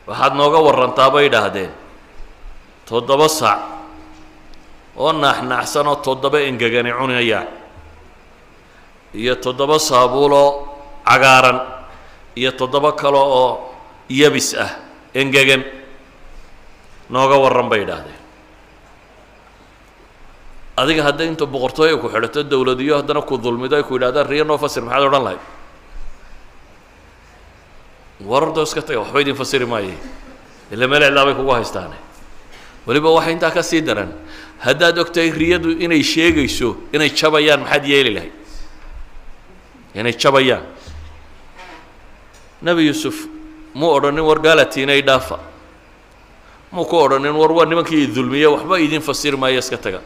Waxaad 0.07 0.33
nooga 0.35 0.59
warantaa 0.67 1.09
bay 1.13 1.25
idhaahdeen. 1.31 1.71
Toddoba 2.89 3.27
sac 3.29 3.59
oo 4.97 5.11
naaxnaaxsan 5.13 5.87
oo 5.87 5.95
toddoba 5.95 6.39
engegani 6.49 6.91
cunayaan 6.99 7.47
iyo 9.21 9.35
toddoba 9.35 9.79
saabuuloo 9.79 10.49
cagaaran 11.07 11.57
iyo 12.35 12.51
toddoba 12.59 12.91
kale 12.99 13.17
oo 13.17 13.49
yabis 14.09 14.53
ah 14.65 14.71
engegan 15.13 15.63
nooga 17.09 17.37
warran 17.43 17.69
bay 17.71 17.81
idhaahdeen. 17.85 18.19
Adiga 20.77 21.03
hadday 21.07 21.27
inta 21.31 21.45
boqortooya 21.45 21.95
ku 22.01 22.07
xidhato 22.11 22.43
dowladiyo 22.43 22.93
haddana 22.99 23.21
ku 23.21 23.37
dulmido 23.37 23.75
ay 23.79 23.83
ku 23.87 23.95
yidhahdaan 23.95 24.27
riya 24.27 24.43
noo 24.43 24.57
fasir 24.57 24.83
maxaad 24.83 25.07
odhan 25.07 25.23
lahayd? 25.23 25.43
Warardoo 28.29 28.63
iska 28.63 28.81
taga 28.81 28.99
waxba 28.99 29.21
idin 29.21 29.35
fasiri 29.35 29.65
maaye. 29.65 29.95
Ila 30.71 30.87
melecdaa 30.87 31.25
bay 31.25 31.35
kugu 31.35 31.51
haystaane. 31.55 31.95
Weliba 32.87 33.09
waxay 33.15 33.33
intaa 33.33 33.51
ka 33.51 33.63
sii 33.63 33.81
daran 33.81 34.11
haddaad 34.59 34.97
ogtahay 34.99 35.31
riyadu 35.31 35.71
inay 35.79 36.03
sheegayso 36.03 36.75
inay 36.93 37.09
jabayaan 37.15 37.61
maxaad 37.63 37.85
yeeli 37.87 38.11
lahayd 38.15 38.33
inay 39.95 40.13
jabayaan 40.13 40.63
nebi 42.61 42.85
yuusuf 42.87 43.15
muu 43.73 43.91
odhanin 43.95 44.23
war 44.23 44.39
gaalatiinay 44.39 45.01
dhaafa. 45.01 45.39
Muu 46.71 46.85
ku 46.85 46.95
odhanin 46.97 47.35
war 47.35 47.51
waa 47.51 47.65
nimankii 47.65 48.03
i 48.03 48.07
dulmiye 48.07 48.47
waxba 48.47 48.79
idin 48.79 49.01
fasiri 49.01 49.37
maayo 49.37 49.59
iska 49.59 49.77
taga. 49.77 50.01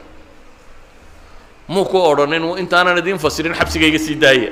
Muu 1.68 1.86
ku 1.86 1.98
odhanin 1.98 2.58
intaanan 2.58 2.98
idin 2.98 3.18
fasirin 3.20 3.54
xabsigayga 3.54 4.00
sii 4.00 4.16
daaya 4.16 4.52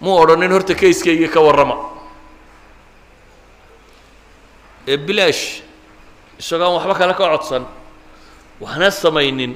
muu 0.00 0.16
odhanin 0.22 0.50
horta 0.52 0.74
kayskayga 0.74 1.28
ka 1.28 1.40
warrama. 1.40 1.76
Ee 4.88 4.96
bilaash 4.96 5.62
isagoo 6.38 6.64
aan 6.66 6.74
waxba 6.76 6.94
kale 6.94 7.14
ka 7.14 7.24
codsan 7.36 7.64
waxna 8.60 8.90
samaynin 8.90 9.52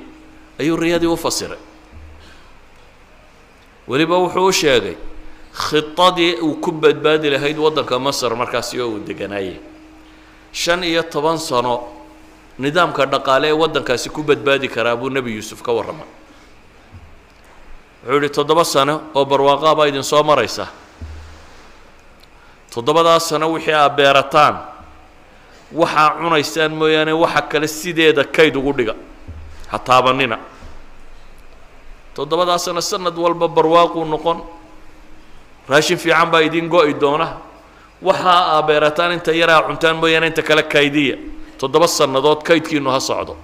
ayuu 0.60 0.76
riyadii 0.76 1.06
u 1.08 1.16
fasiray 1.16 1.58
weliba 3.90 4.16
wuxuu 4.22 4.46
u 4.46 4.52
sheegay 4.60 4.96
khidadii 5.64 6.32
uu 6.46 6.54
ku 6.64 6.70
badbaadi 6.82 7.30
lahayd 7.34 7.58
waddanka 7.64 7.98
masar 8.06 8.32
markaasi 8.40 8.74
oo 8.80 8.88
uu 8.94 9.00
deganaayey 9.08 9.56
shan 10.62 10.80
iyo 10.90 11.02
toban 11.02 11.38
sano 11.48 11.74
nidaamka 12.58 13.02
dhaqaale 13.12 13.46
ee 13.50 13.56
waddankaasi 13.62 14.08
ku 14.14 14.22
badbaadi 14.22 14.68
karaa 14.74 14.96
buu 15.00 15.10
nebi 15.10 15.30
yuusuf 15.36 15.60
ka 15.66 15.72
warramay 15.76 16.06
wuxuu 18.06 18.20
yihi 18.22 18.30
toddoba 18.36 18.64
sano 18.74 18.94
oo 19.14 19.24
barwaaqaa 19.30 19.74
baa 19.78 19.86
idin 19.90 20.02
soo 20.12 20.22
maraysa. 20.30 20.66
Toddobadaas 22.72 23.28
sano 23.28 23.46
wixii 23.52 23.74
aad 23.74 23.94
beerataan 23.96 24.56
waxaa 25.80 26.10
cunaysaan 26.22 26.72
mooyaane 26.80 27.12
waxa 27.22 27.42
kale 27.50 27.66
sideeda 27.68 28.24
kayd 28.36 28.56
ugu 28.56 28.72
dhiga. 28.78 28.94
Ha 29.70 29.78
taabanina 29.78 30.38
toddobadaas 32.14 32.64
sano 32.64 32.80
sanad 32.80 33.16
walba 33.18 33.48
barwaaquu 33.48 34.04
noqon. 34.04 34.38
Raashin 35.68 35.98
fiican 35.98 36.30
baa 36.30 36.40
idin 36.42 36.68
go-i 36.68 36.94
doona. 36.94 37.28
Waxaa 38.02 38.56
aa 38.56 38.62
beerataan 38.62 39.12
inta 39.12 39.32
yaraa 39.32 39.62
cuntaan 39.68 39.96
mooyaane 39.96 40.26
inta 40.26 40.42
kale 40.42 40.62
kaydiya. 40.62 41.16
Toddoba 41.58 41.86
sannadood 41.86 42.42
kaydkiinu 42.48 42.90
ha 42.90 43.00
socdo. 43.00 43.36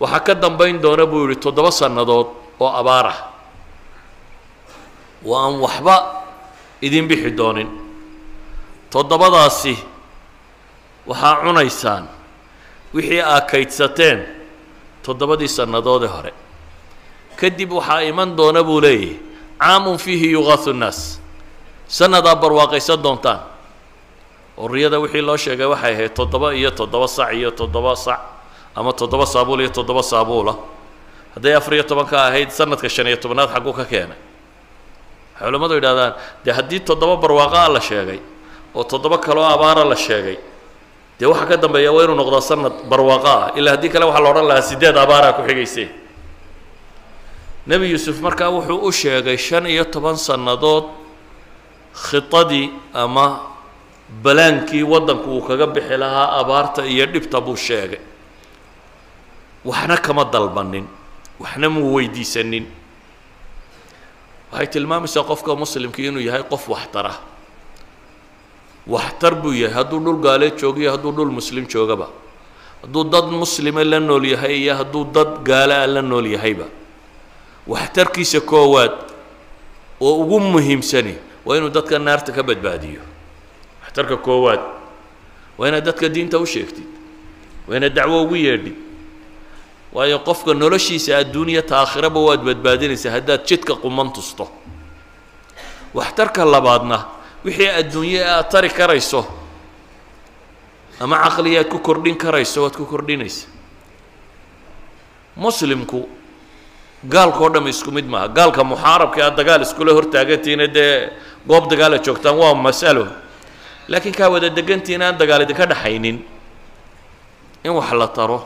Waxaa 0.00 0.20
ka 0.26 0.34
dambayn 0.34 0.80
doona 0.82 1.06
buu 1.06 1.26
yihi 1.28 1.36
toddoba 1.44 1.70
sannadood 1.70 2.26
oo 2.60 2.68
abaar 2.80 3.06
ah 3.06 3.18
oo 5.26 5.34
aan 5.36 5.54
waxba 5.64 5.94
idin 6.82 7.06
bixi 7.08 7.30
doonin. 7.36 7.68
Toddobadaasi 8.90 9.74
waxaa 11.06 11.34
cunaysaan 11.44 12.04
wixii 12.94 13.20
aa 13.20 13.40
kaydsateen 13.50 14.18
toddobadii 15.04 15.48
sannadoodee 15.48 16.08
hore 16.14 16.32
kadib 17.42 17.72
waxaa 17.74 18.02
iman 18.10 18.36
doona 18.38 18.62
buu 18.62 18.78
leeyahy 18.80 19.18
caamun 19.62 19.98
fiihi 19.98 20.28
yuqaahu 20.38 20.70
nnaas. 20.72 21.18
Sannadaa 21.88 22.34
barwaaqaysan 22.42 23.02
doontaan. 23.02 23.40
Oriyada 24.56 24.98
wixii 25.02 25.20
loo 25.26 25.36
sheegay 25.36 25.66
waxay 25.66 25.92
ahayd 25.94 26.14
toddoba 26.14 26.54
iyo 26.54 26.70
toddoba 26.70 27.08
sac 27.08 27.32
iyo 27.34 27.50
toddoba 27.50 27.96
sac 27.96 28.20
ama 28.76 28.92
toddoba 28.92 29.26
saabuul 29.26 29.60
iyo 29.60 29.70
toddoba 29.70 30.02
saabuula 30.02 30.54
hadday 31.34 31.54
afar 31.56 31.74
iyo 31.74 31.82
tobanka 31.84 32.16
ahayd 32.28 32.50
sanadka 32.50 32.88
shan 32.88 33.06
iyo 33.06 33.16
tobanaad 33.16 33.50
xagguu 33.54 33.72
ka 33.72 33.84
keenay. 33.84 34.16
Waxay 35.34 35.46
culimmadu 35.48 35.74
yidhahdaan 35.80 36.12
dee 36.44 36.52
haddii 36.52 36.80
toddoba 36.80 37.16
barwaaqaa 37.22 37.68
la 37.74 37.80
sheegay 37.80 38.20
oo 38.74 38.84
toddoba 38.84 39.18
kaloo 39.18 39.44
abaara 39.44 39.84
la 39.84 39.96
sheegay 39.96 40.36
dee 41.18 41.26
waxaa 41.26 41.46
ka 41.46 41.56
dambeeya 41.56 41.92
waa 41.92 42.04
inuu 42.04 42.16
noqdaa 42.20 42.40
sanad 42.40 42.72
barwaaqo 42.90 43.28
ah? 43.28 43.50
Ilaa 43.56 43.72
haddii 43.76 43.88
kale 43.88 44.04
waxaa 44.04 44.22
la 44.24 44.30
odhan 44.30 44.46
lahaa 44.48 44.62
sideed 44.62 44.96
abaaraa 44.96 45.32
ku 45.32 45.42
xigayse 45.48 45.84
nebi 47.66 47.86
yuusuf 47.92 48.20
markaa 48.20 48.50
wuxuu 48.50 48.78
u 48.88 48.92
sheegay 48.92 49.36
shan 49.38 49.66
iyo 49.66 49.84
toban 49.84 50.16
sannadood 50.16 50.84
khidadii 52.06 52.70
ama 52.94 53.26
balaankii 54.22 54.82
waddanku 54.82 55.30
uu 55.36 55.42
kaga 55.48 55.66
bixi 55.66 55.96
lahaa 55.96 56.28
abaarta 56.40 56.86
iyo 56.86 57.06
dhibta 57.06 57.40
buu 57.40 57.56
sheegay. 57.56 58.00
Waxna 59.64 59.96
kama 59.96 60.24
dalbanin 60.24 60.86
waxna 61.40 61.68
muu 61.70 61.94
weydiisanin 61.94 62.66
waxay 64.52 64.66
tilmaamaysaa 64.66 65.22
qofka 65.30 65.54
muslimkii 65.56 66.06
inuu 66.10 66.20
yahay 66.28 66.42
qof 66.42 66.68
waxtara 66.68 67.14
waxtar 68.86 69.34
buu 69.42 69.52
yahay 69.54 69.74
hadduu 69.78 70.00
dhul 70.04 70.18
gaaleed 70.26 70.58
joogiyo 70.60 70.90
hadduu 70.90 71.12
dhul 71.12 71.30
muslim 71.38 71.64
joogaba. 71.70 72.08
Hadduu 72.82 73.04
dad 73.04 73.30
muslime 73.30 73.84
la 73.84 74.00
nool 74.00 74.24
yahay 74.26 74.54
iyo 74.66 74.74
hadduu 74.74 75.04
dad 75.14 75.30
gaala 75.46 75.86
la 75.86 76.02
nool 76.02 76.26
yahayba 76.26 76.66
waxtarkiisa 77.66 78.40
koowaad 78.40 78.92
oo 80.00 80.14
ugu 80.22 80.40
muhiimsani 80.40 81.14
waa 81.46 81.56
inuu 81.56 81.70
dadka 81.70 81.98
naarta 81.98 82.32
ka 82.32 82.42
badbaadiyo. 82.42 83.00
Waxtarka 83.82 84.16
koowaad 84.16 84.60
waa 85.58 85.68
inaad 85.68 85.84
dadka 85.84 86.08
diinta 86.08 86.38
u 86.38 86.46
sheegtid 86.46 86.86
waa 87.68 87.76
inaad 87.76 87.94
dacwo 87.94 88.22
ugu 88.22 88.36
yeedhid. 88.36 88.76
Waayo 89.92 90.18
qofka 90.18 90.54
noloshiisa 90.54 91.18
adduunya 91.18 91.62
ta 91.62 91.76
aakhiraba 91.84 92.20
waad 92.20 92.40
badbaadinaysaa 92.42 93.10
haddaad 93.10 93.44
jidka 93.46 93.74
quman 93.76 94.12
tusto. 94.12 94.48
Waxtarka 95.94 96.44
labaadna 96.44 97.04
wixii 97.44 97.68
adduunye 97.68 98.24
aad 98.24 98.48
tari 98.50 98.70
karayso 98.70 99.26
ama 101.00 101.18
caqliga 101.22 101.60
aad 101.60 101.68
ku 101.68 101.78
kordhin 101.78 102.16
karayso 102.16 102.62
waad 102.62 102.72
ku 102.76 102.86
kordhinaysa. 102.86 103.46
Muslimku 105.36 106.08
gaalka 107.08 107.40
o 107.44 107.48
dham 107.48 107.66
isku 107.68 107.90
mid 107.90 108.06
maaha. 108.06 108.28
Gaalka 108.28 108.64
muxaarabka 108.64 109.20
aad 109.26 109.36
dagaal 109.36 109.62
iskula 109.62 109.92
hortaagantihiina 109.92 110.66
dee 110.66 111.10
goob 111.46 111.68
dagaala 111.70 111.98
joogtaan 111.98 112.36
waa 112.36 112.54
masalo. 112.54 113.06
Laakiin 113.88 114.14
kaa 114.14 114.28
wada 114.30 114.48
degantihiin 114.50 115.02
aan 115.02 115.18
dagaal 115.18 115.42
idinka 115.42 115.66
dhaxaynin 115.66 116.18
in 117.64 117.70
wax 117.72 117.92
la 117.92 118.08
taro 118.08 118.38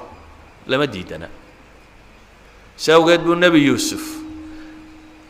lama 0.66 0.86
diidana. 0.86 1.28
Si 2.76 2.92
awgeed 2.92 3.20
buu 3.24 3.34
nebi 3.34 3.66
yuusuf 3.66 4.02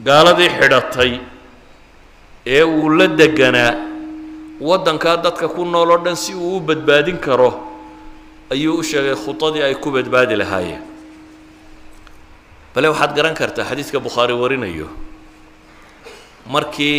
gaaladii 0.04 0.48
xidhatay 0.58 1.20
ee 2.46 2.62
uu 2.62 2.88
la 2.90 3.06
deganaa 3.06 3.74
waddankaa 4.60 5.16
dadka 5.16 5.48
ku 5.48 5.64
nool 5.64 5.90
oo 5.90 5.98
dhan 6.04 6.16
si 6.16 6.34
uu 6.34 6.56
u 6.56 6.60
badbaadin 6.60 7.18
karo 7.18 7.50
ayuu 8.50 8.78
u 8.78 8.82
sheegay 8.82 9.14
khudadii 9.14 9.62
ay 9.62 9.74
ku 9.74 9.90
badbaadi 9.90 10.36
lahaayeen 10.36 10.82
bale 12.76 12.88
waxaad 12.92 13.12
garan 13.16 13.32
kartaa 13.34 13.64
xadiidka 13.64 13.98
bukhaari 14.06 14.34
warinayo. 14.36 14.88
Markii 16.46 16.98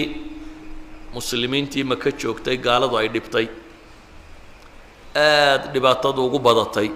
muslimiintii 1.13 1.84
maka 1.86 2.10
joogtay 2.12 2.58
gaaladu 2.58 2.98
ay 2.98 3.08
dhibtay. 3.13 3.48
Aada 5.16 5.68
dhibaatadu 5.74 6.26
ugu 6.26 6.40
badatay. 6.40 6.90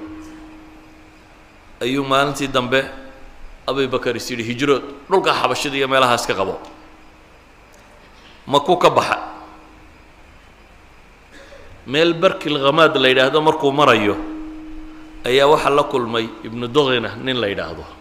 Ayuu 1.81 2.03
maalintii 2.03 2.47
dambe 2.47 2.81
abibakar 3.69 4.15
is 4.17 4.25
yidhi 4.31 4.43
hijrood 4.49 4.83
dhulka 5.09 5.31
xabashida 5.33 5.77
iyo 5.77 5.87
meelahaas 5.87 6.25
ka 6.25 6.33
qabo. 6.33 6.57
Maku 8.47 8.77
ka 8.77 8.89
baxa. 8.89 9.17
Meel 11.85 12.13
barkil 12.13 12.57
khamaad 12.57 12.97
la 12.97 13.07
yidhaahdo 13.09 13.41
markuu 13.41 13.71
marayo 13.71 14.17
ayaa 15.25 15.45
waxaa 15.53 15.69
la 15.69 15.83
kulmay 15.83 16.25
ibnu 16.43 16.67
duqina 16.67 17.15
nin 17.21 17.37
la 17.41 17.47
yidhaahdo 17.47 18.00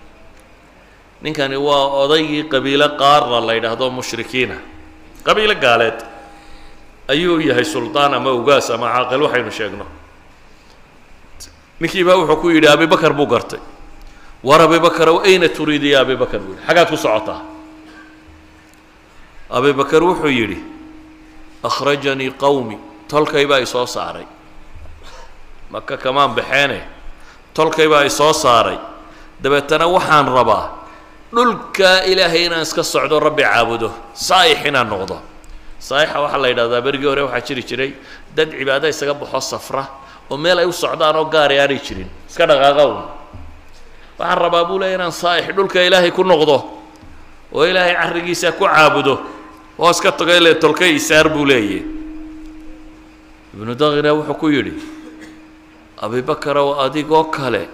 ninkani 1.22 1.56
waa 1.56 1.86
odaygii 2.04 2.44
qabiilo 2.52 2.88
qaarna 3.00 3.40
la 3.46 3.52
yidhaahdo 3.54 3.90
mushrikiina. 3.90 4.56
Qabiilo 5.24 5.54
gaaleed 5.54 5.98
ayuu 7.08 7.40
yahay 7.40 7.64
suldaan 7.64 8.14
ama 8.14 8.30
ugaas 8.32 8.70
ama 8.70 8.86
caaqil 8.92 9.22
waxaynu 9.22 9.50
sheegno. 9.52 9.86
Ninkii 11.80 12.04
baa 12.04 12.16
wuxuu 12.16 12.36
ku 12.40 12.48
yidhi 12.50 12.68
abibakar 12.68 13.12
buu 13.12 13.26
gartay. 13.26 13.60
War 14.44 14.60
abibakarow 14.60 15.20
ayna 15.24 15.48
turiidi 15.48 15.90
ya 15.92 16.00
abibakar 16.00 16.40
buu 16.40 16.52
yidhi. 16.54 16.64
Xaggaad 16.66 16.88
ku 16.88 16.96
socotaa. 16.96 17.40
Abibakar 19.50 20.02
wuxuu 20.02 20.28
yidhi 20.28 20.58
akhrajanii 21.64 22.30
qowmi 22.40 22.78
tolkay 23.08 23.46
baa 23.46 23.60
i 23.60 23.66
soo 23.66 23.86
saaray. 23.86 24.24
Maka 25.70 25.96
kamaan 25.96 26.34
baxeene 26.34 26.80
tolkay 27.54 27.88
baa 27.88 28.04
i 28.04 28.10
soo 28.10 28.32
saaray. 28.32 28.78
Dabeetana 29.42 29.86
waxaan 29.86 30.28
rabaa 30.28 30.79
dhulkaa 31.34 32.02
ilaahay 32.10 32.46
inaan 32.46 32.62
iska 32.62 32.82
socdo 32.82 33.20
rabbi 33.20 33.42
caabudo. 33.42 33.90
Saa'ix 34.14 34.64
inaan 34.66 34.88
noqdo. 34.88 35.16
Saa'ixa 35.78 36.20
waxaa 36.20 36.38
la 36.42 36.48
yidhahdaa 36.48 36.80
berigii 36.86 37.08
hore 37.08 37.22
waxaa 37.22 37.46
jiri 37.46 37.62
jiray 37.68 37.90
dad 38.36 38.50
cibaado 38.50 38.86
isaga 38.88 39.14
baxo 39.14 39.40
safra 39.40 39.84
oo 40.30 40.36
meel 40.36 40.58
ay 40.58 40.66
u 40.66 40.72
socdaan 40.72 41.16
oo 41.16 41.24
gaari 41.24 41.56
aanay 41.60 41.78
jirin. 41.86 42.08
Iska 42.28 42.44
dhaqaaqa 42.46 42.84
un 42.86 42.98
waxaan 44.18 44.38
rabaa 44.44 44.64
buu 44.68 44.78
leey 44.78 44.94
inaan 44.94 45.12
saa'ix 45.12 45.46
dhulka 45.56 45.80
ilaahay 45.82 46.10
ku 46.10 46.22
noqdo 46.22 46.56
oo 47.54 47.64
ilaahay 47.64 47.94
carrigiisa 47.96 48.52
ku 48.52 48.64
caabudo. 48.66 49.14
Oo 49.78 49.90
iska 49.90 50.12
tago 50.12 50.32
ile 50.36 50.54
tolkay 50.60 50.92
isaar 51.00 51.28
buu 51.32 51.44
leeyahy 51.48 51.80
ibnu 53.54 53.72
daqina 53.74 54.12
wuxuu 54.14 54.34
ku 54.36 54.46
yidhi 54.52 54.74
abibakarow 56.04 56.76
adigoo 56.84 57.24
kale 57.32 57.68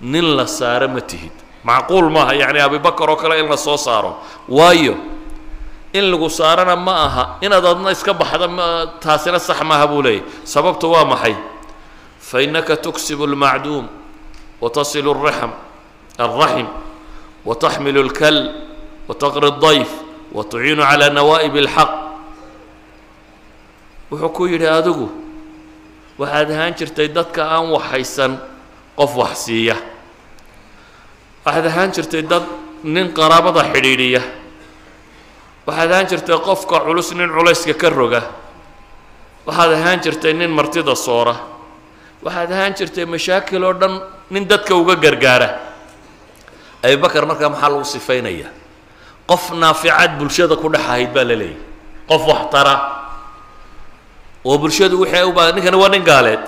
nin 0.00 0.24
la 0.36 0.46
saaro 0.46 0.88
ma 0.88 1.00
tihid 1.00 1.32
macquul 1.64 2.10
maaha 2.10 2.34
yani 2.34 2.58
abibakar 2.60 3.10
oo 3.10 3.16
kale 3.16 3.38
in 3.40 3.48
la 3.48 3.56
soo 3.56 3.76
saaro. 3.76 4.18
Waayo 4.48 4.94
in 5.92 6.04
lagu 6.10 6.28
saarana 6.30 6.76
ma 6.76 6.94
aha 7.06 7.24
inaad 7.40 7.64
adna 7.66 7.90
iska 7.92 8.12
baxda 8.14 8.48
taasina 9.00 9.38
sax 9.38 9.60
maaha 9.62 9.86
buu 9.86 10.02
leeyahy 10.02 10.24
sababtu 10.44 10.90
waa 10.90 11.04
maxay? 11.04 11.36
Fa 12.18 12.42
innaka 12.42 12.76
tuksibu 12.76 13.24
اlmacduum 13.28 13.86
watasilu 14.60 15.10
الraxm 15.14 15.50
alraxim 16.18 16.66
wataxmilu 17.44 18.00
اlkal 18.06 18.36
wataqri 19.08 19.46
الdayf 19.52 19.90
watuciinu 20.32 20.82
calى 20.82 21.10
nawaa'ib 21.10 21.54
اlxaq 21.66 21.90
wuxuu 24.10 24.28
ku 24.36 24.42
yidhi 24.46 24.66
adigu 24.66 25.08
waxaad 26.18 26.50
ahaan 26.50 26.72
jirtay 26.78 27.08
dadka 27.08 27.42
aan 27.54 27.68
waxhaysan 27.74 28.38
qof 28.96 29.12
wax 29.16 29.44
siiya 29.50 29.76
waxaad 31.44 31.66
ahaan 31.66 31.90
jirtay 31.92 32.22
dad 32.22 32.44
nin 32.84 33.12
qaraabada 33.12 33.62
xidhiidhiya. 33.74 34.22
Waxaad 35.66 35.90
ahaan 35.92 36.06
jirtay 36.10 36.36
qofka 36.38 36.80
culus 36.86 37.12
nin 37.14 37.28
culayska 37.30 37.74
ka 37.74 37.88
roga. 37.90 38.22
Waxaad 39.46 39.72
ahaan 39.72 40.00
jirtay 40.02 40.32
nin 40.34 40.50
martida 40.50 40.94
soora. 40.96 41.36
Waxaad 42.22 42.50
ahaan 42.52 42.74
jirtay 42.78 43.04
mashaakil 43.06 43.64
oo 43.64 43.72
dhan 43.74 44.00
nin 44.30 44.46
dadka 44.48 44.74
uga 44.74 44.94
gargaara. 44.96 45.48
Abibakar 46.82 47.26
markaa 47.26 47.48
maxaa 47.50 47.68
lagu 47.70 47.84
sifaynaya? 47.84 48.48
Qof 49.26 49.50
naaficaad 49.54 50.18
bulshada 50.18 50.56
ku 50.56 50.68
dhex 50.68 50.82
ahayd 50.82 51.12
baa 51.14 51.24
la 51.24 51.34
leeyahy 51.38 51.56
qof 52.08 52.22
waxtara 52.26 52.74
oo 54.44 54.58
bulshadu 54.58 54.98
wixii 55.00 55.22
u 55.22 55.32
baa 55.32 55.52
ninkani 55.54 55.76
waa 55.78 55.88
nin 55.88 56.02
gaaleed. 56.02 56.42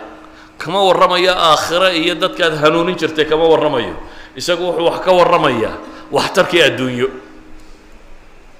Kama 0.58 0.82
warramayo 0.86 1.32
aakhiro 1.34 1.88
iyo 1.94 2.14
dadkaad 2.14 2.58
hanuunin 2.62 2.96
jirtay 2.98 3.24
kama 3.30 3.46
warramayo 3.46 3.94
isagu 4.36 4.62
wuxuu 4.66 4.86
wax 4.88 4.98
ka 5.04 5.10
warramayaa 5.12 5.74
waxtarkii 6.12 6.62
adduunyo. 6.68 7.08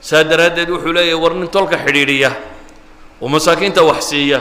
Saa 0.01 0.25
daraaddeed 0.25 0.69
wuxuu 0.71 0.93
leeyahay 0.93 1.19
war 1.23 1.35
nin 1.35 1.49
tolka 1.49 1.77
xidhiidhiya 1.85 2.31
oo 3.23 3.29
masaakiinta 3.29 3.83
wax 3.83 4.01
siiya 4.13 4.41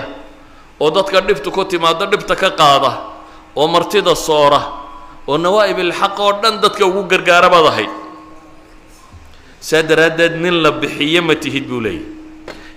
oo 0.79 0.89
dadka 0.91 1.21
dhibtu 1.21 1.51
ku 1.51 1.63
timaado 1.65 2.05
dhibta 2.11 2.35
ka 2.35 2.49
qaada 2.51 2.91
oo 3.55 3.67
martida 3.67 4.15
soora 4.15 4.61
oo 5.27 5.37
nawaa'ib 5.37 5.79
ilxaq 5.79 6.19
oo 6.19 6.31
dhan 6.41 6.59
dadka 6.61 6.85
ugu 6.85 7.03
gargaara 7.11 7.49
baad 7.53 7.67
ahayd 7.71 7.91
saa 9.63 9.81
daraaddeed 9.83 10.35
nin 10.43 10.55
la 10.63 10.71
bixiyo 10.71 11.21
ma 11.23 11.35
tihid 11.35 11.65
buu 11.69 11.79
leeyahy 11.79 12.05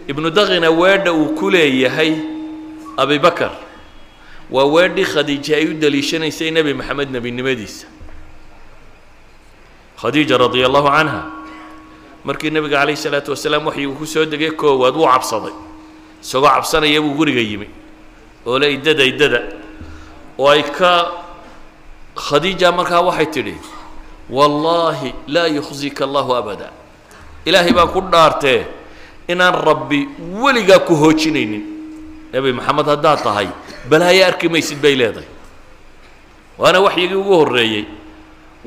ibnu 0.07 0.31
daqina 0.31 0.71
weedha 0.71 1.11
uu 1.13 1.35
ku 1.35 1.51
leeyahay 1.51 2.13
abibakar 2.97 3.51
waa 4.51 4.65
weedhii 4.75 5.05
khadiija 5.13 5.57
ay 5.59 5.67
u 5.67 5.75
daliishanaysay 5.75 6.51
nebi 6.55 6.75
maxamed 6.75 7.11
nebinimadiisa 7.11 7.87
khadiija 10.01 10.39
radia 10.39 10.67
allahu 10.67 10.89
canha 10.97 11.23
markii 12.25 12.51
nebiga 12.51 12.79
calayh 12.81 12.95
isalaatu 12.99 13.31
wasalaam 13.35 13.67
waxyuu 13.67 13.95
ku 13.99 14.07
soo 14.07 14.25
degay 14.25 14.51
koowaad 14.51 14.95
wuu 14.97 15.07
cabsaday. 15.07 15.55
Isagoo 16.23 16.49
cabsanaya 16.49 17.01
buu 17.01 17.15
guriga 17.15 17.41
yimi. 17.41 17.69
Oo 18.47 18.59
le 18.59 18.73
iddada 18.75 19.05
iddada 19.05 19.41
oo 20.39 20.49
ay 20.51 20.63
ka 20.63 21.13
khadiija 22.15 22.73
markaa 22.73 23.01
waxay 23.01 23.27
tidhi 23.27 23.55
wallaahi 24.31 25.15
laa 25.29 25.47
yukhzika 25.47 26.05
allahu 26.05 26.35
abada 26.35 26.71
ilaahay 27.47 27.73
baan 27.73 27.89
ku 27.95 28.01
dhaartee 28.01 28.67
inaan 29.29 29.55
rabbi 29.55 30.09
weligaa 30.43 30.79
ku 30.83 30.95
hoojinaynin. 30.95 31.63
Nebi 32.33 32.53
maxamed 32.53 32.87
haddaad 32.87 33.23
tahay 33.23 33.49
balaayo 33.89 34.27
arki 34.27 34.49
maysid 34.49 34.79
bay 34.83 34.95
leedahay. 34.99 35.29
Waana 36.59 36.81
waxyigii 36.83 37.15
ugu 37.15 37.35
horreeyey 37.39 37.85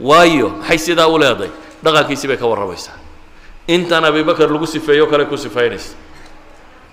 waayo 0.01 0.49
maxay 0.59 0.77
sidaa 0.77 1.07
u 1.07 1.17
leedahay 1.17 1.51
dhaqankiisii 1.83 2.27
bay 2.27 2.37
ka 2.37 2.47
warramaysaa. 2.47 2.97
Intan 3.67 4.05
abibakar 4.05 4.49
lagu 4.49 4.65
sifeeyo 4.67 5.07
kale 5.07 5.25
ku 5.25 5.37
sifaynaysa. 5.37 5.93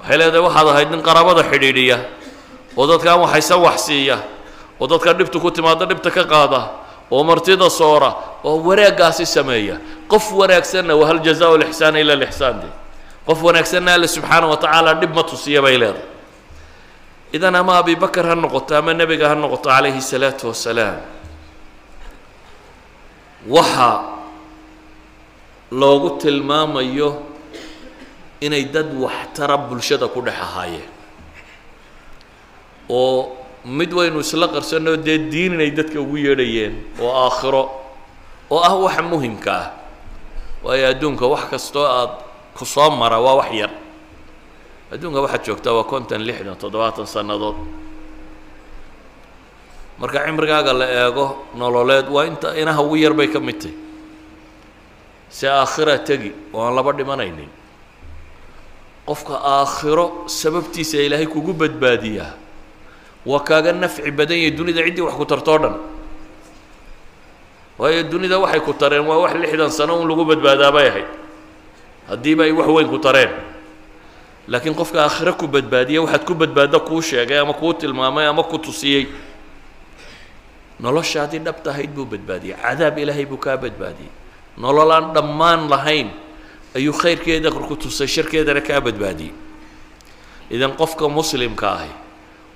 Waxay 0.02 0.16
leedahay 0.18 0.42
waxaad 0.44 0.66
ahayd 0.68 0.90
nin 0.90 1.02
qaraabada 1.02 1.42
xidhiidhiya. 1.48 1.98
Oo 2.76 2.86
dadkaan 2.86 3.20
waxaysan 3.24 3.60
wax 3.62 3.86
siiya. 3.88 4.18
Oo 4.80 4.86
dadka 4.86 5.12
dhibtu 5.16 5.40
ku 5.40 5.50
timaado 5.50 5.86
dhibta 5.86 6.10
ka 6.10 6.24
qaada. 6.28 6.62
Oo 7.10 7.24
martida 7.24 7.70
soora. 7.70 8.12
Oo 8.44 8.60
wanaaggaasi 8.60 9.26
sameeya. 9.26 9.80
Qof 10.08 10.32
wanaagsanna 10.32 10.92
wahal 10.94 11.18
jazaa 11.24 11.56
lixsaana 11.56 11.98
ila 12.00 12.14
lixsaan 12.14 12.60
de 12.62 12.68
qof 13.26 13.42
wanaagsanna 13.42 13.94
alle 13.94 14.06
subxaana 14.06 14.46
wa 14.46 14.56
tacaala 14.56 14.94
dhib 14.94 15.10
ma 15.14 15.22
tusiya 15.24 15.62
bay 15.62 15.78
leedahay. 15.78 16.04
Idan 17.32 17.54
ama 17.56 17.78
abibakar 17.82 18.22
ha 18.28 18.34
noqoto 18.38 18.76
ama 18.76 18.94
nebiga 18.94 19.28
ha 19.28 19.34
noqoto 19.34 19.66
calayhi 19.66 19.98
salaatu 19.98 20.46
wasalaam 20.54 21.00
waxa 23.48 23.90
loogu 25.70 26.10
tilmaamayo 26.22 27.22
inay 28.40 28.64
dad 28.74 28.90
waxtara 29.04 29.56
bulshada 29.56 30.08
ku 30.08 30.20
dhex 30.22 30.38
ahaayeen 30.46 30.88
oo 32.90 33.36
mid 33.66 33.90
waynu 33.92 34.20
isla 34.20 34.46
qarsanoo 34.48 34.96
dee 34.96 35.18
diin 35.30 35.52
inay 35.58 35.70
dadka 35.70 35.98
ugu 36.00 36.16
yeedhayeen 36.26 36.74
oo 37.02 37.10
aakhiro 37.24 37.62
oo 38.50 38.60
ah 38.62 38.74
waxa 38.84 39.02
muhimka 39.02 39.52
ah. 39.52 39.66
Waayo 40.64 40.88
adduunka 40.90 41.26
wax 41.26 41.44
kastoo 41.50 41.84
aad 41.86 42.12
ku 42.56 42.64
soo 42.66 42.90
mara 42.90 43.18
waa 43.20 43.34
wax 43.38 43.50
yar. 43.54 43.70
Adduunka 44.92 45.20
waxaad 45.22 45.42
joogtaa 45.46 45.72
waa 45.78 45.84
konton 45.86 46.22
lixdan 46.26 46.56
toddobaatan 46.58 47.06
sannadood 47.06 47.54
marka 50.00 50.18
cimrigaaga 50.26 50.72
la 50.72 50.86
eego 51.00 51.26
nololeed 51.56 52.08
waa 52.08 52.26
inta 52.26 52.48
inaha 52.60 52.82
ugu 52.82 52.96
yar 52.96 53.12
bay 53.14 53.28
ka 53.28 53.40
mid 53.40 53.58
tahy 53.60 53.74
si 55.28 55.46
aakhira 55.46 55.98
tegi 55.98 56.32
oo 56.54 56.62
aan 56.64 56.74
laba 56.74 56.92
dhimanaynin. 56.92 57.48
Qofka 59.06 59.34
aakhiro 59.38 60.24
sababtiisa 60.26 60.98
ilaahay 61.06 61.26
kugu 61.26 61.52
badbaadiyaa 61.52 62.32
waa 63.26 63.40
kaaga 63.40 63.72
nafci 63.72 64.10
badan 64.10 64.38
yahay 64.38 64.50
dunida 64.56 64.82
ciddii 64.86 65.02
wax 65.06 65.14
ku 65.14 65.24
tartoo 65.24 65.58
dhan. 65.58 65.74
Waayo 67.78 68.02
dunida 68.08 68.38
waxay 68.38 68.60
ku 68.60 68.72
tareen 68.72 69.04
waa 69.06 69.18
wax 69.22 69.34
lixdan 69.36 69.70
sano 69.70 70.00
un 70.00 70.08
lagu 70.08 70.24
badbaadaa 70.24 70.72
bay 70.72 70.88
ahayd. 70.88 71.08
Haddiiba 72.08 72.44
ay 72.44 72.52
wax 72.52 72.68
weyn 72.68 72.88
ku 72.88 72.98
tareen. 72.98 73.30
Laakiin 74.48 74.74
qofka 74.74 75.04
aakhiro 75.04 75.34
ku 75.36 75.46
badbaadiya 75.46 76.00
waxaad 76.02 76.24
ku 76.24 76.34
badbaadda 76.34 76.78
kuu 76.80 77.02
sheegay 77.02 77.38
ama 77.38 77.52
kuu 77.52 77.72
tilmaamay 77.74 78.26
ama 78.26 78.42
ku 78.42 78.58
tusiyey 78.58 79.06
noloshaadii 80.80 81.38
dhabta 81.40 81.70
ahayd 81.70 81.90
buu 81.94 82.04
badbaadiyey. 82.04 82.56
Cadaab 82.56 82.98
ilaahay 82.98 83.26
buu 83.26 83.36
kaa 83.40 83.56
badbaadiyey. 83.56 84.10
Nolol 84.58 84.90
aan 84.92 85.12
dhammaan 85.14 85.68
lahayn 85.68 86.10
ayuu 86.76 86.92
khayrkeeda 86.92 87.50
ku 87.50 87.76
tusay 87.76 88.06
sharkeedana 88.06 88.60
kaa 88.60 88.80
badbaadiyey. 88.80 89.32
Idan 90.50 90.76
qofka 90.76 91.08
muslimka 91.08 91.72
ahi 91.80 91.90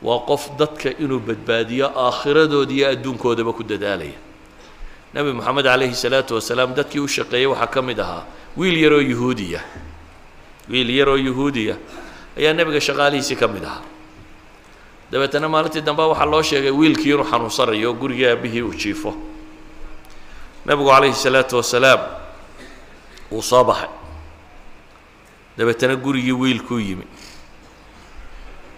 waa 0.03 0.21
qof 0.29 0.57
dadka 0.59 0.91
inuu 0.99 1.19
badbaadiyo 1.21 1.93
aakhiradoodi 1.97 2.75
iyo 2.77 2.89
adduunkoodaba 2.93 3.53
ku 3.53 3.63
dadaalaya. 3.65 4.17
Nebi 5.15 5.33
moxamed 5.33 5.65
calayhi 5.65 5.95
salaatu 5.95 6.35
wasalaam 6.39 6.75
dadkii 6.75 7.01
u 7.01 7.09
shaqeeyey 7.09 7.47
waxaa 7.51 7.67
ka 7.67 7.83
mid 7.83 7.99
ahaa 8.01 8.25
wiil 8.57 8.77
yaroo 8.79 9.01
yuhuudiya. 9.03 9.61
Wiil 10.71 10.91
yaroo 10.91 11.17
yuhuudiya. 11.19 11.77
Ayaa 12.39 12.53
nebiga 12.55 12.81
shaqaalihiisii 12.81 13.37
ka 13.37 13.49
mid 13.49 13.65
ahaa 13.65 13.83
dabeetana 15.13 15.49
maalintii 15.49 15.81
dambe 15.83 16.03
waxaa 16.03 16.27
loo 16.33 16.43
sheegay 16.43 16.71
wiilkii 16.71 17.13
inuu 17.15 17.25
xanuunsanayo 17.31 17.89
oo 17.91 17.95
gurigii 17.95 18.27
aabihii 18.27 18.63
uu 18.63 18.75
jiifo. 18.75 19.15
Nebigu 20.67 20.89
calayhi 20.91 21.15
salaatu 21.15 21.57
wasalaam 21.57 22.01
wuu 23.31 23.43
soo 23.43 23.65
baxay. 23.65 23.89
Dabeetana 25.59 25.97
gurigii 25.97 26.33
wiilkuu 26.33 26.79
yimi 26.79 27.07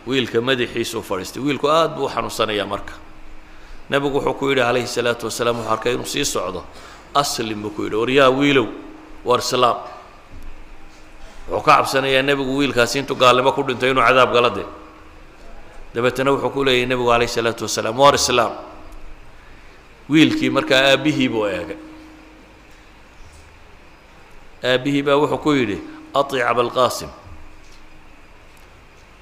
wiilka 0.07 0.40
madaxiisuu 0.40 1.03
fadhiistay. 1.03 1.42
Wiilku 1.42 1.68
aada 1.71 1.95
buu 1.95 2.05
u 2.07 2.09
xanuunsanayaa 2.09 2.66
marka. 2.66 2.95
Nebigu 3.90 4.16
wuxuu 4.18 4.35
ku 4.35 4.49
yidhi 4.49 4.61
calayhi 4.62 4.87
salaatu 4.87 5.27
wasalaam 5.27 5.57
wuxuu 5.59 5.73
arkay 5.73 5.92
inuu 5.95 6.07
sii 6.07 6.25
socdo. 6.25 6.64
Aslim 7.14 7.62
buu 7.62 7.71
ku 7.71 7.83
yidhi 7.83 7.97
war 7.97 8.11
yaa 8.11 8.31
wiilow 8.31 8.66
war 9.25 9.38
islaam 9.38 9.77
wuxuu 11.51 11.62
ka 11.66 11.77
cabsanayaa 11.77 12.23
nebigu 12.23 12.57
wiilkaasi 12.59 12.99
intuu 12.99 13.16
gaalnimo 13.16 13.53
ku 13.53 13.62
dhintay 13.62 13.90
inuu 13.90 14.03
cadaab 14.03 14.33
gala 14.33 14.51
de 14.51 14.64
dabeetana 15.94 16.31
wuxuu 16.33 16.50
ku 16.55 16.64
leeyahy 16.64 16.87
nebigu 16.87 17.09
calayhi 17.12 17.33
salaatu 17.37 17.64
wasalaam 17.68 17.98
war 17.98 18.14
islaam. 18.14 18.52
Wiilkii 20.11 20.50
markaa 20.50 20.83
aabbihii 20.92 21.28
buu 21.28 21.46
eegay. 21.46 21.76
Aabbihii 24.64 25.02
baa 25.07 25.16
wuxuu 25.20 25.38
ku 25.44 25.50
yidhi 25.59 25.78
aطic 26.14 26.42
abalqaasim 26.50 27.11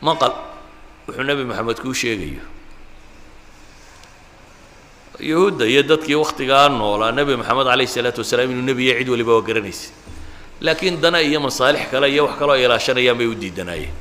maqal 0.06 0.33
wuxuu 1.09 1.24
nebi 1.28 1.44
moxamed 1.44 1.78
kuu 1.83 1.94
sheegayo. 1.94 2.44
Yuhuudda 5.20 5.64
iyo 5.66 5.83
dadkii 5.83 6.14
waktigaa 6.16 6.68
noolaa 6.68 7.12
nebi 7.12 7.37
moxamed 7.37 7.66
calayh 7.68 7.85
isalaatu 7.90 8.20
wasalaam 8.24 8.50
inuu 8.52 8.64
nebiya 8.70 8.94
cid 8.98 9.09
waliba 9.09 9.33
waa 9.37 9.44
garanaysa. 9.48 9.92
Laakiin 10.61 11.00
dana 11.00 11.20
iyo 11.20 11.40
masaalix 11.40 11.88
kale 11.90 12.06
iyo 12.12 12.24
wax 12.26 12.38
kaloo 12.38 12.56
ilaashanayaan 12.56 13.18
bay 13.18 13.26
u 13.26 13.35
diidanaayeen. 13.35 13.92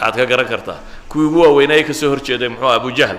Waxaad 0.00 0.14
ka 0.16 0.26
garan 0.26 0.46
kartaa 0.52 0.78
kuwii 1.12 1.26
ugu 1.28 1.40
waaweynaaye 1.44 1.84
ka 1.84 1.92
soo 1.94 2.08
horjeeday 2.08 2.48
muxuu 2.48 2.64
aha 2.66 2.76
abujahl 2.80 3.18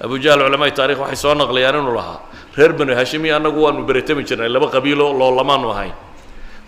abujahl 0.00 0.40
culamaai 0.40 0.72
taarikh 0.72 0.98
waxay 1.00 1.16
soo 1.16 1.34
naqliyaan 1.34 1.76
inuu 1.76 1.92
lahaa. 1.94 2.20
Reer 2.56 2.72
banu 2.72 2.94
hashimi 2.96 3.30
annagu 3.30 3.62
waanu 3.62 3.84
beretami 3.84 4.24
jirnay 4.24 4.48
laba 4.48 4.66
qabiilo 4.72 5.12
loolamaanu 5.12 5.70
ahayn. 5.70 5.92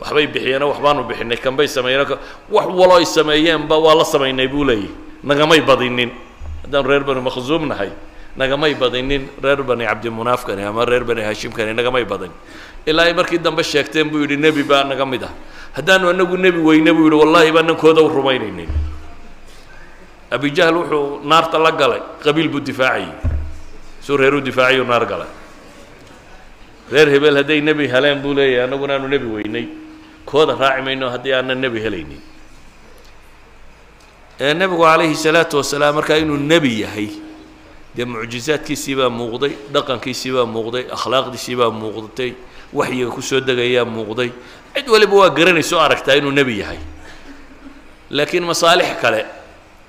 Waxbay 0.00 0.26
bixiyeeno 0.26 0.68
waxbaanu 0.68 1.08
bixinay 1.08 1.36
kanbay 1.40 1.66
sameeyeen 1.66 2.06
wax 2.50 2.66
waloo 2.68 3.04
sameeyeenba 3.04 3.76
waa 3.78 3.94
la 3.94 4.04
samaynay 4.04 4.48
buu 4.48 4.64
leeyahy 4.64 4.90
nagamay 5.24 5.60
badinin. 5.60 6.10
Haddaanu 6.62 6.88
reer 6.88 7.04
banu 7.04 7.20
makhzuum 7.22 7.66
nahay 7.68 7.90
nagamay 8.36 8.74
badinin. 8.74 9.28
Reer 9.42 9.62
bani 9.62 9.84
cabdimunaafkani 9.86 10.62
ama 10.62 10.84
reer 10.84 11.04
bani 11.04 11.22
hashimkani 11.22 11.72
nagamay 11.74 12.04
badin. 12.04 12.30
Ilaa 12.86 13.08
ay 13.08 13.14
markii 13.14 13.38
dambe 13.38 13.62
sheegteen 13.64 14.10
buu 14.10 14.20
yidhi 14.20 14.36
nebi 14.36 14.62
baa 14.62 14.84
naga 14.84 15.06
mid 15.06 15.22
ah. 15.24 15.32
Haddaanu 15.72 16.10
anagu 16.10 16.36
nebi 16.36 16.58
weyne 16.58 16.92
buu 16.92 17.08
yidhi 17.08 17.16
wallaahi 17.16 17.52
baa 17.52 17.62
nankooda 17.62 18.02
u 18.02 18.08
rumaynaynin 18.08 18.68
abijahl 20.34 20.76
wuxuu 20.80 21.20
naarta 21.24 21.58
la 21.58 21.70
galay 21.72 22.02
qabiil 22.24 22.48
buu 22.48 22.60
difaacayay 22.60 23.12
suu 24.00 24.16
reer 24.16 24.34
u 24.34 24.40
difaacayuu 24.40 24.84
naar 24.84 25.04
galay. 25.06 25.28
Reer 26.92 27.08
hebel 27.08 27.36
hadday 27.36 27.60
nebi 27.60 27.86
heleen 27.88 28.18
buu 28.22 28.34
leeyahay 28.34 28.64
annaguna 28.64 28.94
aanu 28.94 29.08
nebi 29.08 29.26
weynay. 29.26 29.66
Kooda 30.26 30.54
raaci 30.60 30.82
mayno 30.82 31.10
haddii 31.10 31.32
aanan 31.34 31.58
nebi 31.60 31.80
helaynin. 31.84 32.20
Ee 34.40 34.54
nebigu 34.54 34.82
calayhi 34.82 35.14
salaatu 35.16 35.56
wasalaam 35.60 35.94
markaa 35.94 36.16
inuu 36.22 36.36
nebi 36.36 36.80
yahay 36.80 37.08
dee 37.94 38.04
mucjizaadkiisii 38.04 38.94
baa 39.00 39.10
muuqday 39.18 39.52
dhaqankiisii 39.74 40.32
baa 40.36 40.46
muuqday 40.54 40.84
akhlaaqdiisii 40.96 41.56
baa 41.60 41.70
muuqdatay 41.70 42.30
waxyiga 42.72 43.10
ku 43.14 43.22
soo 43.22 43.40
degayaa 43.40 43.84
muuqday. 43.84 44.30
Cid 44.74 44.88
waliba 44.88 45.14
waa 45.16 45.30
garanayso 45.30 45.76
aragtaa 45.80 46.16
inuu 46.16 46.32
nebi 46.32 46.58
yahay. 46.58 46.78
Laakiin 48.10 48.44
masaalix 48.44 48.96
kale 49.00 49.24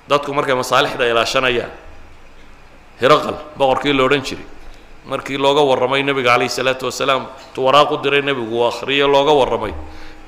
dadku 0.08 0.32
markay 0.34 0.54
masaalixda 0.54 1.04
ilaashanayaan 1.12 1.70
hiraqal 3.00 3.36
boqorkii 3.58 3.92
la 3.92 4.02
odhan 4.04 4.22
jiray 4.28 4.44
markii 5.06 5.38
looga 5.38 5.62
warramay 5.70 6.02
nebiga 6.02 6.30
calayhi 6.34 6.50
salaatu 6.58 6.86
wasalaam 6.90 7.26
tu 7.54 7.60
waraaqu 7.66 7.96
diray 8.04 8.22
nebigu 8.22 8.54
uu 8.58 8.64
akhriyo 8.68 9.06
looga 9.08 9.32
warramay 9.40 9.72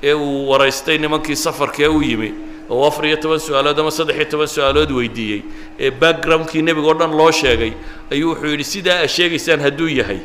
ee 0.03 0.13
uu 0.13 0.49
waraystay 0.49 0.97
nimankii 0.97 1.35
safarkee 1.35 1.87
u 1.87 2.01
yimi 2.01 2.29
oo 2.69 2.85
afar 2.87 3.05
iyo 3.05 3.17
toban 3.17 3.39
su'aalood 3.39 3.79
ama 3.79 3.91
saddex 3.91 4.15
iyo 4.17 4.25
toban 4.29 4.47
su'aalood 4.47 4.91
weydiiyey 4.91 5.41
ee 5.79 5.91
backgroundkii 5.91 6.61
nebiga 6.61 6.87
o 6.87 6.93
dhan 6.93 7.11
loo 7.19 7.31
sheegay 7.31 7.73
ayuu 8.11 8.29
wuxuu 8.33 8.49
yidhi 8.53 8.63
sidaa 8.63 8.99
a 9.01 9.07
sheegaysaan 9.07 9.59
hadduu 9.65 9.87
yahay 9.99 10.19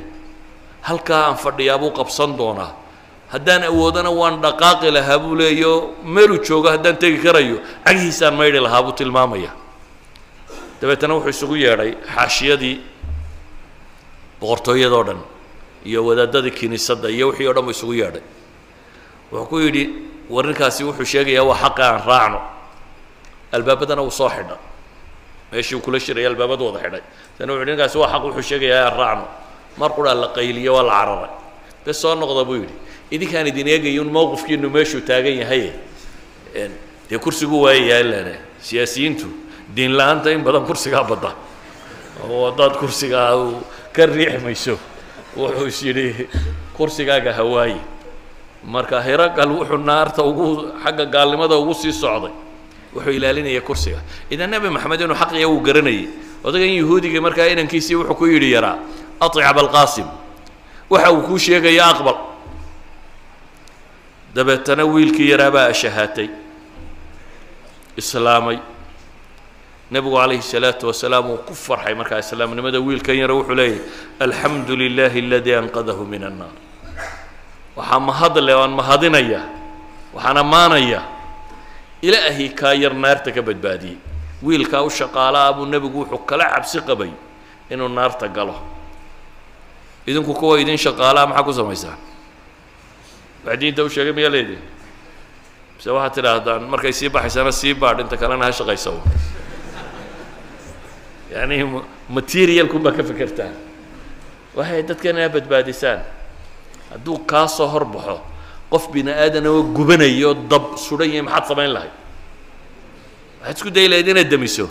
halkaa 0.83 1.23
aan 1.29 1.37
fadhiyaa 1.45 1.79
buu 1.79 1.91
qabsan 2.01 2.37
doonaa 2.41 2.71
haddaan 3.33 3.62
awoodana 3.71 4.11
waan 4.21 4.37
dhaqaaqi 4.45 4.88
lahaa 4.97 5.18
buu 5.18 5.35
leeyo 5.40 5.73
meeluu 6.14 6.38
joogo 6.47 6.68
haddaan 6.75 6.97
tegi 7.03 7.18
karayo 7.25 7.57
cagihiisaan 7.87 8.35
maydhi 8.40 8.61
lahaa 8.66 8.83
buu 8.87 8.92
tilmaamaya. 8.92 9.51
Dabeetana 10.81 11.14
wuxuu 11.16 11.31
isugu 11.37 11.57
yeedhay 11.64 11.90
xaashiyadii 12.14 12.77
boqortooyadoo 14.40 15.05
dhan 15.09 15.21
iyo 15.88 16.01
wadaadadii 16.07 16.51
kiniisadda 16.59 17.09
iyo 17.16 17.27
wixii 17.31 17.49
o 17.49 17.53
dhan 17.55 17.64
buu 17.64 17.71
isugu 17.77 17.95
yeedhay. 17.95 18.23
Wuxuu 19.33 19.47
ku 19.51 19.57
yidhi 19.64 19.85
warrinkaasi 20.31 20.85
wuxuu 20.85 21.05
sheegayaa 21.12 21.45
waa 21.51 21.57
xaqa 21.62 21.83
aan 21.88 22.03
raacno. 22.07 22.40
Albaabadana 23.53 24.03
uu 24.03 24.11
soo 24.11 24.29
xidha. 24.29 24.57
Meeshii 25.53 25.77
uu 25.77 25.81
kula 25.85 26.01
shiraya 26.01 26.29
albaabadu 26.29 26.64
wada 26.66 26.81
xidhay. 26.85 27.03
Tana 27.38 27.53
wuxu 27.53 27.64
ninkaasi 27.64 27.97
waa 27.99 28.11
xaq 28.12 28.23
wuxuu 28.27 28.42
sheegayaa 28.51 28.87
aan 28.90 28.97
raacno. 28.99 29.27
Mar 29.79 29.90
quraa 29.97 30.14
la 30.14 30.29
qayliyo 30.37 30.75
waa 30.75 30.83
la 30.83 30.92
cararay. 31.01 31.31
Bes 31.87 31.97
soo 32.03 32.14
noqda 32.14 32.45
buu 32.45 32.59
yidhi 32.61 32.75
idinkaan 33.14 33.46
idin 33.53 33.68
eegayun 33.68 34.09
mowqifkiinu 34.16 34.68
meeshuu 34.70 35.01
taagan 35.09 35.37
yahaye 35.42 35.72
dee 37.11 37.18
kursigu 37.18 37.57
waayayaa 37.64 38.01
ilane 38.01 38.35
siyaasiyiintu 38.61 39.27
diin 39.77 39.92
la'aanta 39.98 40.33
in 40.33 40.42
badan 40.46 40.64
kursigaa 40.68 41.05
badda. 41.05 41.33
Oo 42.25 42.51
haddaad 42.51 42.75
kursigaa 42.81 43.37
ka 43.92 44.07
riixi 44.07 44.38
mayso 44.44 44.75
wuxuu 45.37 45.66
is 45.66 45.83
yidhi 45.83 46.29
kursigaaga 46.77 47.33
hawaaye 47.33 47.81
marka 48.64 49.03
hiragal 49.03 49.51
wuxuu 49.59 49.77
naarta 49.79 50.22
ugu 50.22 50.72
xagga 50.85 51.05
gaalnimada 51.07 51.57
ugu 51.57 51.75
sii 51.75 51.92
socday. 51.92 52.33
Wuxuu 52.94 53.11
ilaalinaya 53.12 53.61
kursiga. 53.61 54.01
Idan 54.31 54.51
nebi 54.51 54.68
maxamed 54.68 55.01
inuu 55.01 55.14
xaqiya 55.16 55.48
uu 55.48 55.61
garanayay. 55.61 56.09
Odagan 56.44 56.68
yahuudiga 56.81 57.20
markaa 57.20 57.48
inankiisii 57.53 57.94
wuxuu 57.94 58.14
ku 58.14 58.27
yidhi 58.27 58.51
yaraa 58.53 58.79
aطic 59.20 59.44
abalqaasim 59.44 60.07
waxa 60.90 61.11
uu 61.12 61.22
kuu 61.22 61.38
sheegaya 61.38 61.87
aqbal 61.92 62.16
dabeetana 64.35 64.85
wiilkii 64.85 65.29
yaraabaa 65.31 65.66
ashahaatay 65.73 66.29
islaamay. 67.97 68.59
Nebigu 69.92 70.16
calayhi 70.16 70.40
الsalaatu 70.40 70.87
wasalaam 70.88 71.31
uu 71.31 71.37
ku 71.45 71.55
farxay 71.55 71.95
markaa 71.95 72.18
islaamnimada 72.25 72.81
wiilkan 72.81 73.16
yara 73.16 73.35
wuxuu 73.35 73.55
leeyahy 73.55 73.81
alxamdu 74.21 74.73
lilahi 74.77 75.21
aladii 75.27 75.55
anqadahu 75.62 76.05
min 76.12 76.25
annaar. 76.25 76.55
Waxaa 77.77 78.01
mahadle 78.01 78.53
aan 78.57 78.73
mahadinaya 78.73 79.42
waxaan 80.14 80.37
ammaanaya 80.45 81.01
ilaahay 82.01 82.49
kaa 82.61 82.73
yar 82.73 82.95
naarta 82.95 83.33
ka 83.37 83.42
badbaadiyey. 83.42 83.99
Wiilkaa 84.42 84.81
u 84.83 84.90
shaqaalaah 84.90 85.53
buu 85.57 85.66
nebigu 85.68 85.99
wuxuu 86.09 86.25
kala 86.25 86.45
cabsi 86.57 86.81
qabay 86.88 87.12
inuu 87.71 87.88
naarta 87.88 88.29
galo. 88.29 88.57
Idinku 90.09 90.33
kuwa 90.35 90.57
idin 90.61 90.77
shaqaalaha 90.81 91.27
maxaa 91.27 91.45
ku 91.45 91.53
samaysaan 91.53 91.99
wax 93.47 93.57
diinta 93.61 93.83
u 93.85 93.89
sheegay 93.95 94.13
miyaa 94.13 94.31
leedin 94.35 94.61
mise 95.77 95.89
waxaad 95.91 96.15
tidhaahdaan 96.17 96.63
markay 96.73 96.93
sii 96.93 97.09
baxaysana 97.09 97.53
sii 97.53 97.75
baadh 97.75 98.01
inta 98.05 98.17
kalena 98.17 98.45
ha 98.47 98.53
shaqaysa 98.59 98.91
yani 101.33 101.57
materialkun 102.09 102.83
baa 102.85 102.93
ka 102.97 103.03
fekertaan 103.03 103.55
waxay 104.57 104.83
dadkan 104.89 105.17
inaa 105.17 105.29
badbaadisaan 105.35 106.01
hadduu 106.93 107.19
kaa 107.31 107.49
soo 107.49 107.67
hor 107.73 107.85
baxo 107.95 108.21
qof 108.71 108.85
bini 108.93 109.11
aadan 109.13 109.47
oo 109.47 109.63
gubanayo 109.77 110.35
dab 110.51 110.77
sudan 110.77 111.09
yahay 111.09 111.23
maxaad 111.29 111.47
samayn 111.51 111.71
lahayd 111.77 111.95
waxaad 113.41 113.57
isku 113.57 113.71
dayi 113.71 113.89
lahayd 113.89 114.09
inaad 114.13 114.29
demiso 114.33 114.67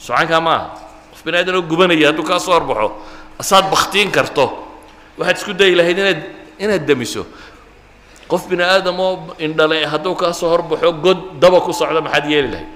socankaa 0.00 0.40
ma 0.40 0.54
aha 0.56 0.66
qof 1.12 1.20
bini 1.24 1.36
aadan 1.38 1.54
oo 1.60 1.62
gubanaya 1.62 2.06
hadduu 2.10 2.24
kaa 2.24 2.40
soo 2.40 2.52
hor 2.56 2.64
baxo 2.70 2.88
asaad 3.38 3.64
baktiin 3.70 4.10
karto 4.10 4.44
waxaad 5.18 5.36
isku 5.36 5.52
dayi 5.52 5.74
lahayd 5.76 5.98
inaad 6.00 6.20
inaad 6.58 6.84
demiso 6.88 7.26
qof 8.28 8.48
bini 8.48 8.62
aadam 8.62 8.98
oo 9.00 9.34
indhale 9.38 9.84
hadduu 9.86 10.14
kaa 10.14 10.32
soo 10.32 10.48
horbaxo 10.48 10.92
god 11.04 11.18
daba 11.40 11.60
ku 11.60 11.72
socdo 11.72 12.00
maxaad 12.02 12.26
yeeli 12.30 12.48
lahayd? 12.54 12.68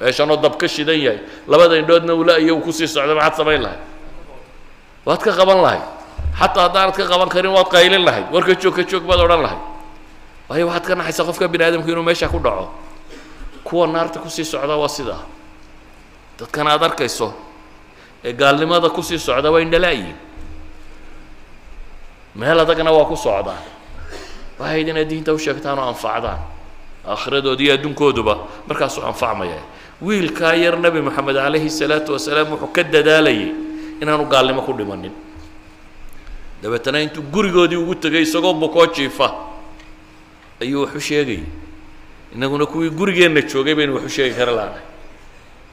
Meeshanoo 0.00 0.36
dab 0.36 0.56
ka 0.58 0.66
shidan 0.68 0.98
yahay. 0.98 1.20
Labada 1.46 1.76
indhoodna 1.78 2.14
ula 2.14 2.38
iyo 2.38 2.56
uu 2.56 2.62
ku 2.66 2.72
sii 2.72 2.86
socdo 2.88 3.14
maxaad 3.14 3.34
samayn 3.36 3.62
lahayd? 3.62 3.80
Waad 5.06 5.20
ka 5.22 5.32
qaban 5.32 5.60
lahayd. 5.62 5.84
Xataa 6.38 6.62
haddaanad 6.66 6.94
ka 6.96 7.04
qaban 7.06 7.28
karin 7.28 7.52
waad 7.54 7.68
qaylin 7.70 8.02
lahayd. 8.04 8.26
War 8.32 8.42
ka 8.44 8.54
joog 8.58 8.74
ka 8.74 8.82
joog 8.82 9.04
baad 9.06 9.20
odhan 9.22 9.42
lahayd. 9.46 9.62
Waayo 10.48 10.66
waxaad 10.66 10.84
ka 10.86 10.94
naxaysaa 10.98 11.24
qofka 11.30 11.46
bini 11.48 11.64
aadamku 11.64 11.88
inuu 11.90 12.02
meesha 12.02 12.28
ku 12.28 12.38
dhaco. 12.42 12.66
Kuwa 13.64 13.86
naarta 13.86 14.18
ku 14.20 14.28
sii 14.28 14.44
socda 14.44 14.74
waa 14.76 14.88
sidaa. 14.90 15.22
Dadkan 16.38 16.66
aad 16.66 16.82
arkayso 16.82 17.30
ee 18.24 18.32
gaalnimada 18.32 18.90
ku 18.90 19.02
sii 19.02 19.18
socda 19.18 19.50
waa 19.54 19.60
indhalaayiin 19.62 20.16
meel 22.34 22.58
adagna 22.60 22.90
waa 22.90 23.04
ku 23.06 23.14
socdaan 23.16 23.60
waxayd 24.58 24.88
inaad 24.88 25.08
diinta 25.08 25.32
u 25.34 25.38
sheegtaan 25.38 25.78
oo 25.78 25.88
anfacdaan 25.92 26.38
aakhiradoodi 27.06 27.64
iyo 27.64 27.74
adduunkooduba 27.74 28.34
markaasuu 28.68 29.02
anfacmaya 29.04 29.60
wiilkaa 30.02 30.54
yar 30.54 30.78
nebi 30.78 31.00
moxamed 31.02 31.36
calayhi 31.36 31.70
salaatu 31.70 32.12
wasalaam 32.12 32.50
wuxuu 32.52 32.72
ka 32.76 32.82
dadaalayay 32.82 33.48
inaanu 34.02 34.24
gaalnimo 34.32 34.62
ku 34.62 34.72
dhimanin 34.72 35.12
dabeetana 36.62 37.00
intuu 37.02 37.22
gurigoodii 37.32 37.76
ugu 37.76 37.94
tegay 37.94 38.22
isagoo 38.22 38.54
bukoo 38.54 38.86
jiifa 38.86 39.28
ayuu 40.62 40.82
wax 40.82 40.94
u 40.96 41.00
sheegayay 41.00 41.44
innaguna 42.34 42.66
kuwii 42.66 42.90
gurigeenna 42.90 43.40
joogay 43.42 43.74
baynu 43.74 43.94
wax 43.94 44.04
u 44.04 44.08
sheegi 44.08 44.34
kara 44.34 44.52
laanahay 44.52 44.82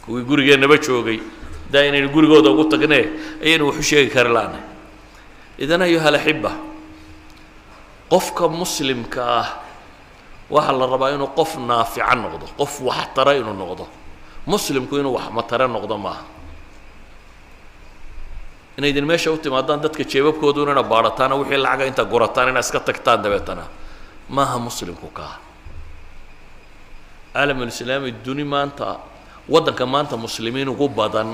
kuwii 0.06 0.24
gurigeennaba 0.24 0.78
joogay 0.78 1.20
daa 1.72 1.84
inaynu 1.86 2.10
gurigooda 2.10 2.50
ugu 2.50 2.63
tagnee 2.65 3.06
ayaynu 3.44 3.67
wax 3.67 3.80
u 3.80 3.84
sheegi 3.84 4.10
kara 4.12 4.30
laanahay 4.30 4.63
idan 5.60 5.82
ayuha 5.82 6.08
alaxiba 6.08 6.52
qofka 8.12 8.45
muslimka 8.60 9.21
ah 9.39 9.47
waxaa 10.56 10.76
la 10.80 10.86
rabaa 10.93 11.10
inuu 11.15 11.30
qof 11.39 11.52
naafica 11.69 12.13
noqdo 12.24 12.45
qof 12.60 12.74
waxtara 12.89 13.32
inuu 13.39 13.56
noqdo. 13.62 13.86
Muslimku 14.52 14.93
inuu 15.00 15.13
wax 15.17 15.28
matare 15.38 15.65
noqdo 15.76 15.95
maaha. 16.06 16.24
Inaydin 18.78 19.06
meesha 19.10 19.32
u 19.32 19.38
timaadaan 19.38 19.80
dadka 19.84 20.04
jeebabkoodu 20.12 20.60
inayna 20.63 20.84
baadhataana 20.91 21.36
wixii 21.39 21.58
lacaga 21.65 21.86
inta 21.91 22.04
gurataan 22.12 22.50
inaa 22.52 22.60
iska 22.65 22.80
tagtaan 22.88 23.21
dabeetana 23.24 23.63
maaha 24.36 24.58
muslimku 24.67 25.08
kaa 25.17 25.34
caalamulislaami 27.34 28.12
duni 28.26 28.43
maanta 28.43 28.88
waddanka 29.50 29.86
maanta 29.86 30.15
muslimiin 30.17 30.69
ugu 30.69 30.88
badan. 30.89 31.30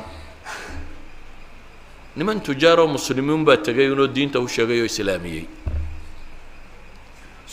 Niman 2.16 2.42
tujaaroo 2.42 2.88
muslimiin 2.88 3.46
baa 3.46 3.58
tegay 3.58 3.88
inoo 3.94 4.08
diinta 4.16 4.40
u 4.40 4.48
sheegay 4.48 4.80
oo 4.82 4.86
islaamiyey 4.86 5.46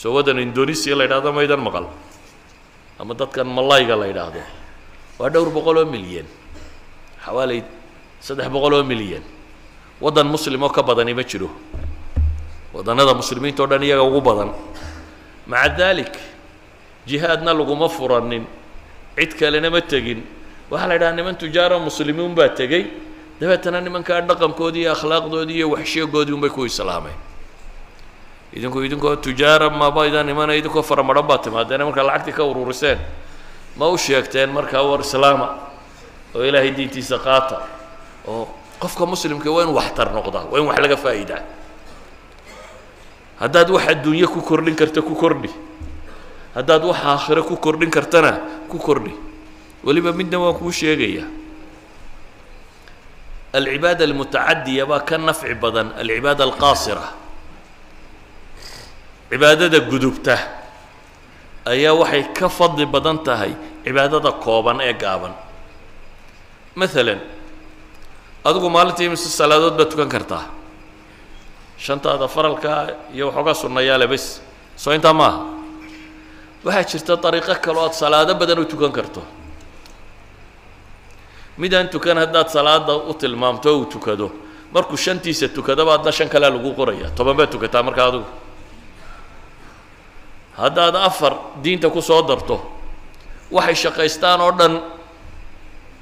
soo 0.05 0.13
waddan 0.13 0.37
indonesia 0.37 0.93
la 0.93 1.03
yidhahdo 1.09 1.33
maydan 1.33 1.61
maqal 1.65 1.85
ama 3.01 3.13
dadkan 3.17 3.47
malayga 3.57 3.95
la 3.97 4.05
yidhaahdo 4.13 4.41
waa 5.19 5.29
dhowr 5.33 5.49
boqol 5.49 5.77
oo 5.81 5.87
milyan 5.89 6.27
xawaaley 7.25 7.65
saddex 8.21 8.45
boqol 8.53 8.73
oo 8.77 8.83
milyan 8.85 9.23
waddan 9.97 10.27
muslim 10.29 10.61
oo 10.61 10.69
ka 10.69 10.83
badani 10.85 11.13
ma 11.17 11.23
jiro 11.25 11.49
waddannada 12.75 13.17
muslimiinta 13.17 13.63
o 13.65 13.67
dhan 13.71 13.81
iyaga 13.81 14.03
ugu 14.05 14.21
badan 14.21 14.49
maca 15.49 15.69
dalik 15.73 16.13
jihaadna 17.09 17.49
laguma 17.59 17.89
furanin 17.89 18.45
cid 19.17 19.33
kalena 19.41 19.73
ma 19.73 19.81
tegin 19.81 20.21
waxaa 20.69 20.87
la 20.87 20.93
yidhaha 21.01 21.17
niman 21.17 21.33
tujaaro 21.41 21.81
muslimiin 21.81 22.35
baa 22.37 22.53
tegey 22.53 22.83
dabeetana 23.41 23.81
nimankaa 23.81 24.21
dhaqankoodii 24.29 24.85
iyo 24.85 24.91
akhlaaqdoodii 24.93 25.57
iyo 25.65 25.67
waxsheegoodii 25.73 26.35
unbay 26.37 26.53
ku 26.53 26.69
islaameen 26.69 27.24
idinku 28.55 28.79
idinkoo 28.83 29.15
tujaara 29.19 29.69
maba 29.69 30.07
idan 30.07 30.29
imana 30.29 30.55
idinkoo 30.55 30.81
faramaran 30.83 31.25
baad 31.29 31.41
timaadeen 31.43 31.83
markaa 31.87 32.03
lacagtii 32.09 32.33
ka 32.37 32.43
ururiseen 32.43 32.99
ma 33.77 33.87
u 33.91 33.97
sheegteen 33.97 34.49
markaa 34.57 34.81
war 34.89 34.99
islaama 35.01 35.47
oo 36.35 36.43
ilaahay 36.43 36.71
diintiisa 36.71 37.17
qaata 37.19 37.57
oo 38.27 38.47
qofka 38.79 39.05
muslimka 39.05 39.49
waa 39.51 39.63
in 39.67 39.71
waxtar 39.75 40.07
noqdaa 40.15 40.45
waa 40.51 40.59
in 40.59 40.65
wax 40.67 40.77
laga 40.83 40.97
faa'iidaa. 40.97 41.41
Haddaad 43.39 43.69
wax 43.75 43.83
adduunye 43.91 44.27
ku 44.27 44.39
kordhin 44.41 44.75
karta 44.75 45.01
ku 45.03 45.11
kordhi. 45.15 45.51
Haddaad 46.55 46.83
wax 46.87 46.99
aakhiro 47.03 47.43
ku 47.43 47.55
kordhin 47.59 47.91
kartana 47.91 48.31
ku 48.71 48.77
kordhi. 48.79 49.11
Weliba 49.83 50.11
midna 50.15 50.39
waan 50.39 50.55
kuu 50.55 50.71
sheegaya. 50.71 51.27
Alcibaada 53.53 54.03
almutacadiya 54.07 54.85
baa 54.87 54.99
ka 55.03 55.17
nafci 55.17 55.53
badan 55.55 55.91
alcibaada 55.99 56.43
alqaasira 56.47 57.03
cibaadada 59.29 59.79
gudubta 59.79 60.37
ayaa 61.65 61.93
waxay 62.01 62.23
ka 62.33 62.49
fadli 62.49 62.85
badan 62.85 63.17
tahay 63.23 63.53
cibaadada 63.83 64.31
kooban 64.43 64.79
ee 64.81 64.93
gaaban. 64.93 65.33
Maalan 66.75 67.19
adigu 68.45 68.67
maalintii 68.69 69.09
mise 69.09 69.29
salaadood 69.29 69.75
baad 69.77 69.89
tukan 69.91 70.09
kartaa. 70.09 70.45
Shantaada 71.77 72.27
faralka 72.27 72.71
iyo 73.13 73.27
waxoogaa 73.29 73.53
sunnayaale 73.61 74.07
bes 74.07 74.41
soo 74.77 74.93
intaa 74.93 75.13
maaha 75.13 75.39
waxaa 76.65 76.83
jirta 76.91 77.13
dariiqo 77.23 77.55
kale 77.63 77.77
o 77.79 77.83
aad 77.85 77.93
salaado 77.93 78.33
badan 78.35 78.59
u 78.59 78.65
tukan 78.65 78.91
karto. 78.91 79.21
Midaan 81.57 81.87
tukan 81.89 82.17
haddaad 82.17 82.47
salaada 82.49 82.93
u 83.09 83.13
tilmaamto 83.13 83.69
uu 83.79 83.85
tukado 83.85 84.31
markuu 84.73 84.97
shantiisa 84.97 85.47
tukadaba 85.47 85.93
adna 85.95 86.11
shan 86.11 86.29
kalea 86.29 86.49
lagu 86.49 86.71
qoraya 86.75 87.09
toban 87.15 87.35
baad 87.37 87.49
tukataa 87.51 87.83
marka 87.83 88.01
adigu 88.07 88.25
haddaad 90.57 90.95
afar 90.95 91.33
diinta 91.63 91.89
ku 91.89 92.01
soo 92.01 92.21
darto 92.27 92.57
waxay 93.51 93.75
shaqaystaan 93.87 94.41
oo 94.41 94.51
dhan 94.59 94.73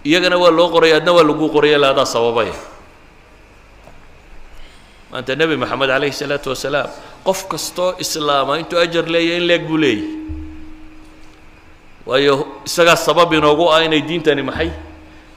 iyagana 0.05 0.37
waa 0.37 0.51
loo 0.51 0.69
qoraya 0.73 0.97
adna 1.01 1.11
waa 1.13 1.23
lagu 1.25 1.47
qoraya 1.49 1.77
la 1.79 1.89
adaa 1.93 2.05
sababaya. 2.05 2.53
Maanta 5.11 5.35
nebi 5.35 5.55
moxamed 5.57 5.89
calayhi 5.93 6.13
salaatu 6.15 6.49
wasalaam 6.53 6.89
qof 7.25 7.39
kastoo 7.51 7.95
islaama 8.03 8.57
intuu 8.61 8.79
ajar 8.81 9.05
leeyahy 9.05 9.37
in 9.41 9.45
leeg 9.49 9.63
buu 9.69 9.77
leeyahy 9.77 10.09
waayo 12.05 12.33
isagaa 12.65 12.97
sabab 12.97 13.29
inoogu 13.33 13.69
ah 13.73 13.79
inay 13.85 14.01
diintani 14.01 14.41
maxay? 14.43 14.69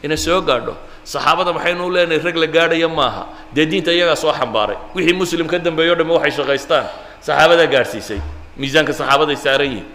Inay 0.03 0.17
soo 0.19 0.41
gaadho. 0.43 0.75
Saxaabada 1.05 1.53
maxaynu 1.57 1.87
u 1.87 1.91
leenahay 1.95 2.19
rag 2.27 2.37
la 2.37 2.47
gaadhaya 2.47 2.89
maaha. 2.89 3.23
Dee 3.55 3.67
diinta 3.71 3.93
iyagaa 3.95 4.17
soo 4.19 4.33
xambaaray. 4.33 4.77
Wixii 4.95 5.15
muslim 5.15 5.47
ka 5.47 5.59
dambeeyo 5.59 5.93
o 5.93 5.97
dhamme 5.97 6.13
waxay 6.19 6.33
shaqaystaan. 6.43 6.87
Saxaabadaa 7.23 7.67
gaadhsiisay 7.75 8.21
miisaanka 8.59 8.93
saxaabaday 8.93 9.37
saaran 9.37 9.69
yihiin 9.71 9.89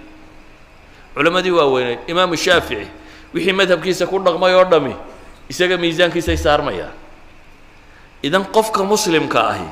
culammadii 1.16 1.52
waaweyneed 1.52 2.00
imaamu 2.08 2.36
shaafici 2.38 2.88
wixii 3.34 3.54
madhabkiisa 3.54 4.08
ku 4.08 4.20
dhaqmay 4.20 4.54
oo 4.56 4.66
dhami 4.66 4.96
isaga 5.50 5.78
miisaankiisay 5.78 6.38
saarmayaan. 6.38 6.96
Idan 8.24 8.46
qofka 8.56 8.84
muslimka 8.84 9.40
ahi 9.50 9.68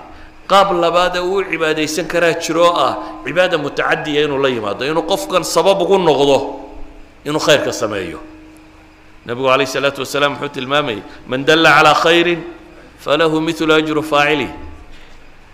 qaab 0.49 0.73
labaada 0.73 1.21
uu 1.23 1.43
cibaadaysan 1.45 2.07
karaa 2.09 2.33
jiroo 2.41 2.73
ah 2.75 3.21
cibaada 3.25 3.57
mutacadiya 3.57 4.25
inuu 4.25 4.41
la 4.41 4.49
yimaado 4.49 4.83
inuu 4.85 5.05
qofkan 5.05 5.43
sabab 5.43 5.81
ugu 5.81 5.97
noqdo 6.01 6.37
inuu 7.25 7.39
khayrka 7.39 7.71
sameeyo. 7.71 8.19
Nebigu 9.25 9.47
calayh 9.47 9.67
isalaatu 9.69 10.01
wasalaam 10.01 10.33
wuxuu 10.35 10.49
tilmaamayay 10.49 11.01
man 11.27 11.45
dalla 11.45 11.69
calaa 11.77 11.93
khayrin 12.03 12.41
falahu 12.99 13.37
midlu 13.41 13.69
ajru 13.73 14.01
faacilih 14.01 14.49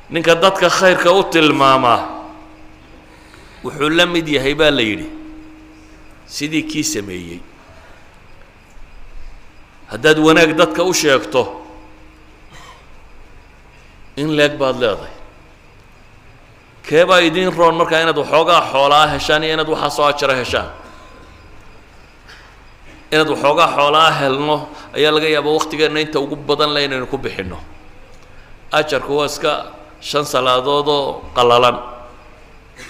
ninka 0.09 0.35
dadka 0.35 0.69
khayrka 0.69 1.11
u 1.11 1.23
tilmaamaa 1.27 2.14
wuxuu 3.65 3.89
la 3.97 4.05
mid 4.05 4.27
yahay 4.27 4.53
baa 4.55 4.71
la 4.71 4.81
yidhi. 4.81 5.07
Sidii 6.35 6.63
kii 6.69 6.83
sameeyey. 6.83 7.39
Haddaad 9.91 10.17
wanaag 10.19 10.51
dadka 10.57 10.83
u 10.83 10.93
sheegto 10.93 11.41
in 14.17 14.29
leeg 14.37 14.53
baad 14.57 14.77
leedahay. 14.81 15.13
Keebaa 16.87 17.19
idiin 17.27 17.51
roon 17.57 17.75
markaa 17.75 18.01
inaad 18.01 18.17
waxoogaa 18.17 18.61
xoolaa 18.71 19.07
heshaan 19.13 19.43
iyo 19.43 19.53
inaad 19.53 19.69
waxaa 19.73 19.89
soo 19.97 20.05
ajaro 20.11 20.33
heshaan. 20.41 20.69
Inaad 23.11 23.29
waxoogaa 23.33 23.69
xoolaa 23.75 24.11
helno 24.19 24.57
ayaa 24.97 25.11
laga 25.15 25.27
yaabaa 25.35 25.53
waktigeenna 25.57 25.99
inta 25.99 26.19
ugu 26.19 26.35
badan 26.35 26.73
le 26.73 26.85
inaynu 26.85 27.07
ku 27.07 27.17
bixinno. 27.17 27.57
Ajarku 28.71 29.17
waa 29.17 29.25
iska 29.25 29.51
shan 30.01 30.25
salaadoodoo 30.25 31.21
qallalan 31.35 31.77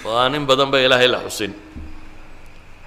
oo 0.06 0.16
aan 0.16 0.34
in 0.34 0.46
badan 0.46 0.70
ba 0.70 0.78
ilaahay 0.78 1.08
la 1.08 1.20
xusin. 1.26 1.52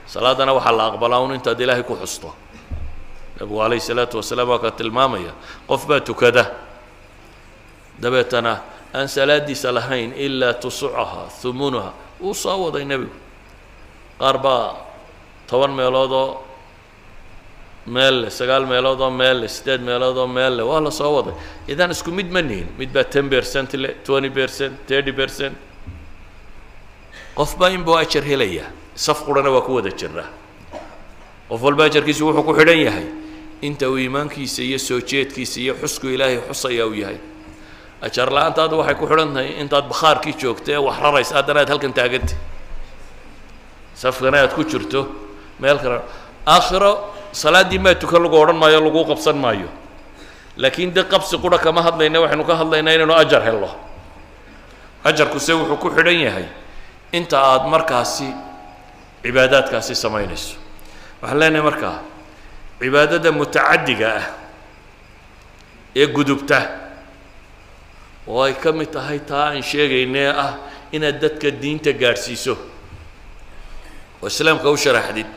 Salaadana 0.07 0.53
waxaa 0.53 0.71
la 0.77 0.85
aqbalaa 0.89 1.19
un 1.19 1.35
intaad 1.35 1.59
ilaahay 1.59 1.83
ku 1.83 1.95
xusto. 1.95 2.33
Nabigu 3.39 3.57
calayhi 3.59 3.81
salaatu 3.83 4.17
wasalaam 4.17 4.49
waa 4.49 4.59
ka 4.59 4.71
tilmaamaya 4.71 5.33
qof 5.67 5.85
baa 5.87 5.99
tukada. 5.99 6.45
Dabeetana 8.01 8.53
aan 8.93 9.07
salaadiisa 9.07 9.71
lahayn 9.71 10.13
ilaa 10.17 10.53
tusucaha 10.53 11.27
humunuha 11.43 11.93
wuu 12.21 12.33
soo 12.33 12.57
waday 12.65 12.85
nebigu. 12.85 13.13
Qaar 14.19 14.37
baa 14.39 14.75
toban 15.47 15.71
meeloodoo 15.71 16.41
meel 17.87 18.21
leh 18.21 18.29
sagaal 18.31 18.65
meeloodoo 18.65 19.09
meel 19.11 19.41
leh 19.41 19.47
siddeed 19.49 19.81
meeloodoo 19.81 20.27
meel 20.27 20.57
leh 20.57 20.65
waa 20.65 20.81
la 20.81 20.91
soo 20.91 21.11
waday. 21.15 21.33
Idan 21.67 21.91
isku 21.91 22.11
mid 22.11 22.31
ma 22.31 22.41
nihin. 22.41 22.67
Mid 22.77 22.89
baa 22.93 23.03
ten 23.03 23.29
percent 23.29 23.73
leh 23.73 23.93
twenty 24.03 24.29
percent 24.29 24.73
thirty 24.87 25.11
percent 25.11 25.55
qofba 27.35 27.69
inbuu 27.69 27.95
ajar 27.97 28.23
helaya. 28.23 28.65
Saf 28.95 29.23
qurana 29.25 29.49
waa 29.51 29.61
ku 29.61 29.75
wada 29.75 29.89
jiraa 29.91 30.27
qof 31.49 31.61
walba 31.61 31.85
ajarkiisu 31.85 32.25
wuxuu 32.27 32.43
ku 32.43 32.53
xidhan 32.53 32.79
yahay. 32.79 33.07
Inta 33.61 33.89
uu 33.89 33.97
iimaankiisa 33.97 34.61
iyo 34.63 34.77
soo 34.79 34.99
jeedkiisa 35.01 35.59
iyo 35.59 35.73
xusku 35.81 36.07
ilaahay 36.07 36.39
xusaya 36.47 36.85
uu 36.87 36.93
yahay. 36.93 37.17
Ajar 38.01 38.29
la'aantaadu 38.31 38.77
waxay 38.79 38.95
ku 38.95 39.07
xidhan 39.07 39.33
tahay 39.33 39.59
intaad 39.61 39.87
bakhaarkii 39.91 40.33
joogta 40.39 40.71
ee 40.71 40.77
wax 40.77 40.97
raraysa 41.03 41.35
haddana 41.35 41.59
aad 41.63 41.69
halkan 41.69 41.93
taagantay 41.93 42.37
safkana 43.95 44.37
aad 44.43 44.53
ku 44.55 44.63
jirto. 44.63 45.07
Meel 45.59 45.77
kale 45.79 45.99
aakhiro 46.47 46.91
salaaddii 47.31 47.79
maa 47.79 47.95
tukan 47.95 48.23
lagu 48.23 48.35
odhan 48.35 48.55
maayo 48.57 48.79
lagu 48.79 49.03
qabsan 49.05 49.35
maayo. 49.37 49.67
Laakiin 50.57 50.93
de 50.93 51.03
qabsi 51.03 51.37
qura 51.39 51.57
kama 51.57 51.81
hadlayna 51.83 52.19
waxaynu 52.21 52.43
ka 52.47 52.55
hadlaynaa 52.55 52.93
inaynu 52.95 53.13
ajar 53.15 53.41
helno. 53.43 53.69
Ajarkuse 55.03 55.53
wuxuu 55.53 55.77
ku 55.77 55.89
xidhan 55.91 56.19
yahay 56.19 56.45
inta 57.11 57.37
aada 57.51 57.67
markaasi 57.75 58.27
cibaadaadkaasi 59.23 59.95
samaynayso 60.03 60.55
waxaan 61.21 61.39
leenahay 61.39 61.63
markaa 61.69 61.97
cibaadada 62.79 63.31
mutacaddiga 63.39 64.09
ah 64.19 64.25
ee 65.95 66.07
gudubta 66.15 66.59
oo 68.27 68.43
ay 68.45 68.53
ka 68.63 68.71
mid 68.71 68.89
tahay 68.95 69.19
taa 69.29 69.45
aan 69.51 69.63
sheegaynee 69.71 70.29
ah 70.45 70.51
inaad 70.95 71.17
dadka 71.23 71.49
diinta 71.61 71.91
gaadhsiiso 72.01 72.53
oo 74.21 74.27
islaamka 74.27 74.69
u 74.69 74.77
sharaxdid. 74.77 75.27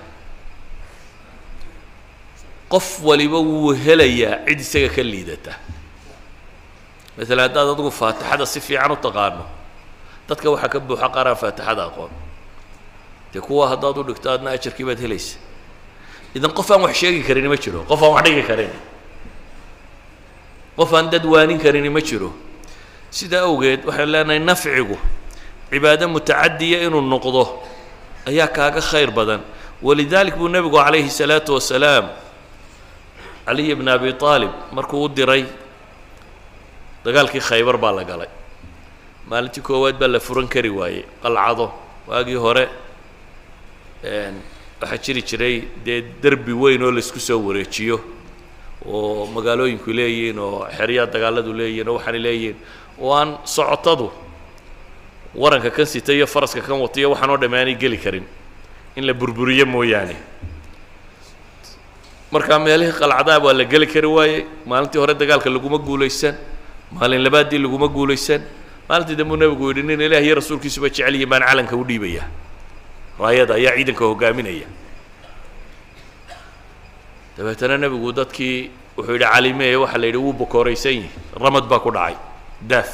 Qof 2.73 2.87
waliba 3.05 3.39
wuu 3.39 3.73
helayaa 3.85 4.45
cid 4.49 4.61
isaga 4.61 4.89
ka 4.97 5.03
liidata. 5.05 5.53
Maalan 7.17 7.41
haddaad 7.45 7.69
adigu 7.75 7.91
faatixada 8.01 8.47
si 8.53 8.61
fiican 8.67 8.93
u 8.93 8.97
taqaano 8.97 9.45
dadka 10.33 10.49
waxaa 10.51 10.69
ka 10.73 10.79
buuxa 10.81 11.09
qaaraan 11.13 11.37
faatixada 11.37 11.85
aqoon. 11.93 12.11
Dee 13.33 13.41
kuwa 13.41 13.69
haddaad 13.69 13.99
u 13.99 14.03
dhigto 14.09 14.31
adna 14.33 14.51
ajarkii 14.57 14.85
baad 14.89 14.99
helaysa. 15.05 15.37
Idan 16.35 16.53
qof 16.57 16.71
aan 16.73 16.83
wax 16.89 16.97
sheegi 16.97 17.21
karini 17.23 17.49
ma 17.49 17.57
jiro 17.57 17.85
qof 17.85 18.01
aan 18.03 18.13
wax 18.17 18.25
dhigi 18.25 18.43
karin. 18.49 18.73
Qof 20.77 20.93
aan 20.93 21.11
dad 21.11 21.25
waanin 21.25 21.59
karini 21.61 21.89
ma 21.93 22.01
jiro. 22.01 22.33
Sidaa 23.11 23.45
awgeed 23.45 23.85
waxaan 23.85 24.09
leenahay 24.13 24.39
nafcigu 24.41 24.97
cibaado 25.71 26.09
mutacadiya 26.09 26.79
inuu 26.89 27.01
noqdo 27.01 27.45
ayaa 28.27 28.49
kaaga 28.49 28.81
khayr 28.81 29.11
badan. 29.11 29.41
Walidalik 29.83 30.37
buu 30.37 30.49
nebigu 30.49 30.77
calayhi 30.77 31.11
salaatu 31.11 31.55
wasalaam 31.59 32.09
caliy 33.47 33.75
bn 33.75 33.89
abi 33.89 34.15
aalib 34.23 34.53
markuu 34.73 35.05
u 35.05 35.09
diray 35.09 35.45
dagaalkii 37.05 37.41
khaybar 37.41 37.77
baa 37.77 37.93
la 37.93 38.05
galay 38.05 38.29
maalintii 39.29 39.63
koowaad 39.63 39.99
baa 40.01 40.09
la 40.09 40.21
furan 40.21 40.49
kari 40.49 40.71
waayey 40.71 41.05
qalcado. 41.23 41.67
Waagii 42.09 42.35
hore 42.45 42.69
waxaa 44.81 44.99
jiri 45.05 45.23
jiray 45.23 45.57
dee 45.85 46.01
derbi 46.23 46.53
weyn 46.53 46.83
oo 46.83 46.91
la 46.91 46.99
isku 46.99 47.21
soo 47.21 47.39
wareejiyo 47.47 48.01
oo 48.87 49.27
magaalooyinku 49.35 49.91
leeyihiin 49.93 50.39
oo 50.39 50.67
xeryaa 50.77 51.07
dagaaladu 51.07 51.53
leeyihiin 51.55 51.89
oo 51.89 51.95
waxaanay 51.97 52.21
leeyihiin. 52.27 52.57
Oo 53.01 53.13
aan 53.15 53.39
socotadu 53.45 54.11
waranka 55.35 55.71
kan 55.71 55.87
sita 55.87 56.13
iyo 56.13 56.27
faraska 56.27 56.61
kan 56.61 56.81
watiyo 56.81 57.11
waxaan 57.11 57.31
oo 57.31 57.37
dhamme 57.37 57.59
aanay 57.59 57.75
geli 57.75 57.99
karin. 57.99 58.25
In 58.97 59.07
la 59.07 59.15
burburiyo 59.15 59.67
mooyaane. 59.67 60.17
Markaa 62.33 62.59
meelihii 62.59 62.93
qalcadaha 62.99 63.39
waa 63.45 63.53
la 63.55 63.65
geli 63.65 63.87
kari 63.87 64.07
waayey. 64.07 64.45
Maalintii 64.67 64.99
hore 64.99 65.15
dagaalka 65.15 65.51
laguma 65.51 65.79
guulaysan. 65.79 66.35
Maalin 66.93 67.23
labaaddii 67.25 67.59
laguma 67.59 67.89
guulaysan 67.89 68.43
maalintii 68.89 69.17
dambuu 69.21 69.37
nebigu 69.41 69.69
yidhi 69.71 69.83
nin 69.89 70.01
ilaah 70.07 70.23
iyo 70.27 70.35
rasuulkiisuba 70.41 70.89
jecel 70.89 71.15
yihiin 71.15 71.29
baan 71.33 71.43
calanka 71.49 71.77
u 71.77 71.85
dhiibaya 71.89 72.25
raayada 73.21 73.55
ayaa 73.55 73.75
ciidanka 73.77 74.05
hogaaminaya. 74.11 74.67
Dabeetana 77.37 77.77
nebigu 77.79 78.13
dadkii 78.13 78.71
wuxuu 78.97 79.13
yidhi 79.17 79.25
calimeye 79.33 79.77
waxaa 79.83 79.99
la 80.03 80.07
yidhi 80.07 80.19
wuu 80.25 80.33
bokooraysan 80.33 80.93
yihi 80.99 81.11
ramad 81.41 81.65
baa 81.71 81.79
ku 81.85 81.91
dhacay. 81.91 82.17
Daaf. 82.71 82.91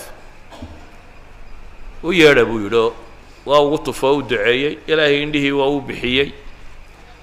U 2.02 2.12
yeedha 2.12 2.44
buu 2.44 2.60
yidhi 2.64 2.82
waa 3.46 3.60
ugu 3.64 3.78
tufo 3.78 4.16
u 4.16 4.22
duceeyey. 4.22 4.78
Ilaahay 4.86 5.22
indhihii 5.22 5.50
waa 5.60 5.66
u 5.74 5.80
bixiyey. 5.80 6.28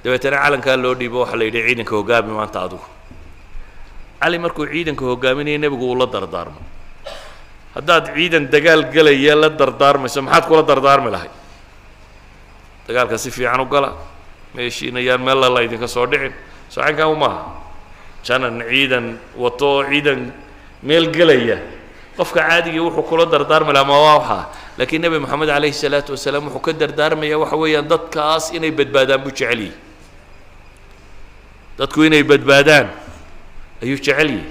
Dabeetana 0.04 0.38
calankaa 0.44 0.76
loo 0.84 0.94
dhiibo 1.00 1.20
waxaa 1.24 1.38
la 1.40 1.44
yidhi 1.48 1.62
ciidanka 1.68 1.96
hogaami 1.96 2.32
maanta 2.34 2.60
adigu 2.66 2.86
cali 4.22 4.38
markuu 4.40 4.66
ciidanka 4.68 5.06
hogaaminaya 5.06 5.58
nebigu 5.58 5.86
uu 5.92 5.96
la 6.02 6.06
dardaarmo 6.06 6.60
haddaad 7.76 8.06
ciidan 8.16 8.48
dagaal 8.54 8.84
gelaya 8.94 9.36
la 9.36 9.50
dardaarmayso 9.50 10.22
maxaad 10.22 10.46
kula 10.50 10.64
dardaarmi 10.64 11.10
lahay 11.12 11.30
dagaalka 12.88 13.18
si 13.18 13.32
fiican 13.32 13.60
u 13.62 13.66
gala 13.66 13.90
meeshiina 14.56 15.00
yaan 15.00 15.22
meella 15.22 15.50
la 15.50 15.62
idinka 15.68 15.88
soo 15.88 16.06
dhicin. 16.08 16.32
Soocankan 16.70 17.08
u 17.12 17.16
maaha. 17.16 17.44
Janan 18.24 18.64
ciidan 18.70 19.18
wato 19.36 19.84
ciidan 19.90 20.32
meel 20.84 21.12
gelaya. 21.12 21.58
Qofka 22.18 22.40
caadigii 22.48 22.80
wuxuu 22.80 23.04
kula 23.04 23.26
dardaarmi 23.28 23.74
lahaa 23.76 23.86
ma 23.92 23.98
waa 24.06 24.16
waxaa 24.20 24.44
laakiin 24.80 25.02
nebi 25.04 25.20
moxamed 25.20 25.50
calayhi 25.52 25.74
salaatu 25.76 26.12
wasalaam 26.16 26.48
wuxuu 26.48 26.64
ka 26.66 26.72
dardaarmaya 26.74 27.36
waxa 27.40 27.56
weeyaan 27.60 27.88
dadkaas 27.92 28.54
inay 28.56 28.72
badbaadaan 28.72 29.20
buu 29.24 29.32
jecel 29.36 29.60
yihi 29.60 29.74
dadku 31.78 32.04
inay 32.08 32.24
badbaadaan 32.24 32.88
ayuu 33.84 34.00
jecel 34.00 34.30
yihi 34.32 34.48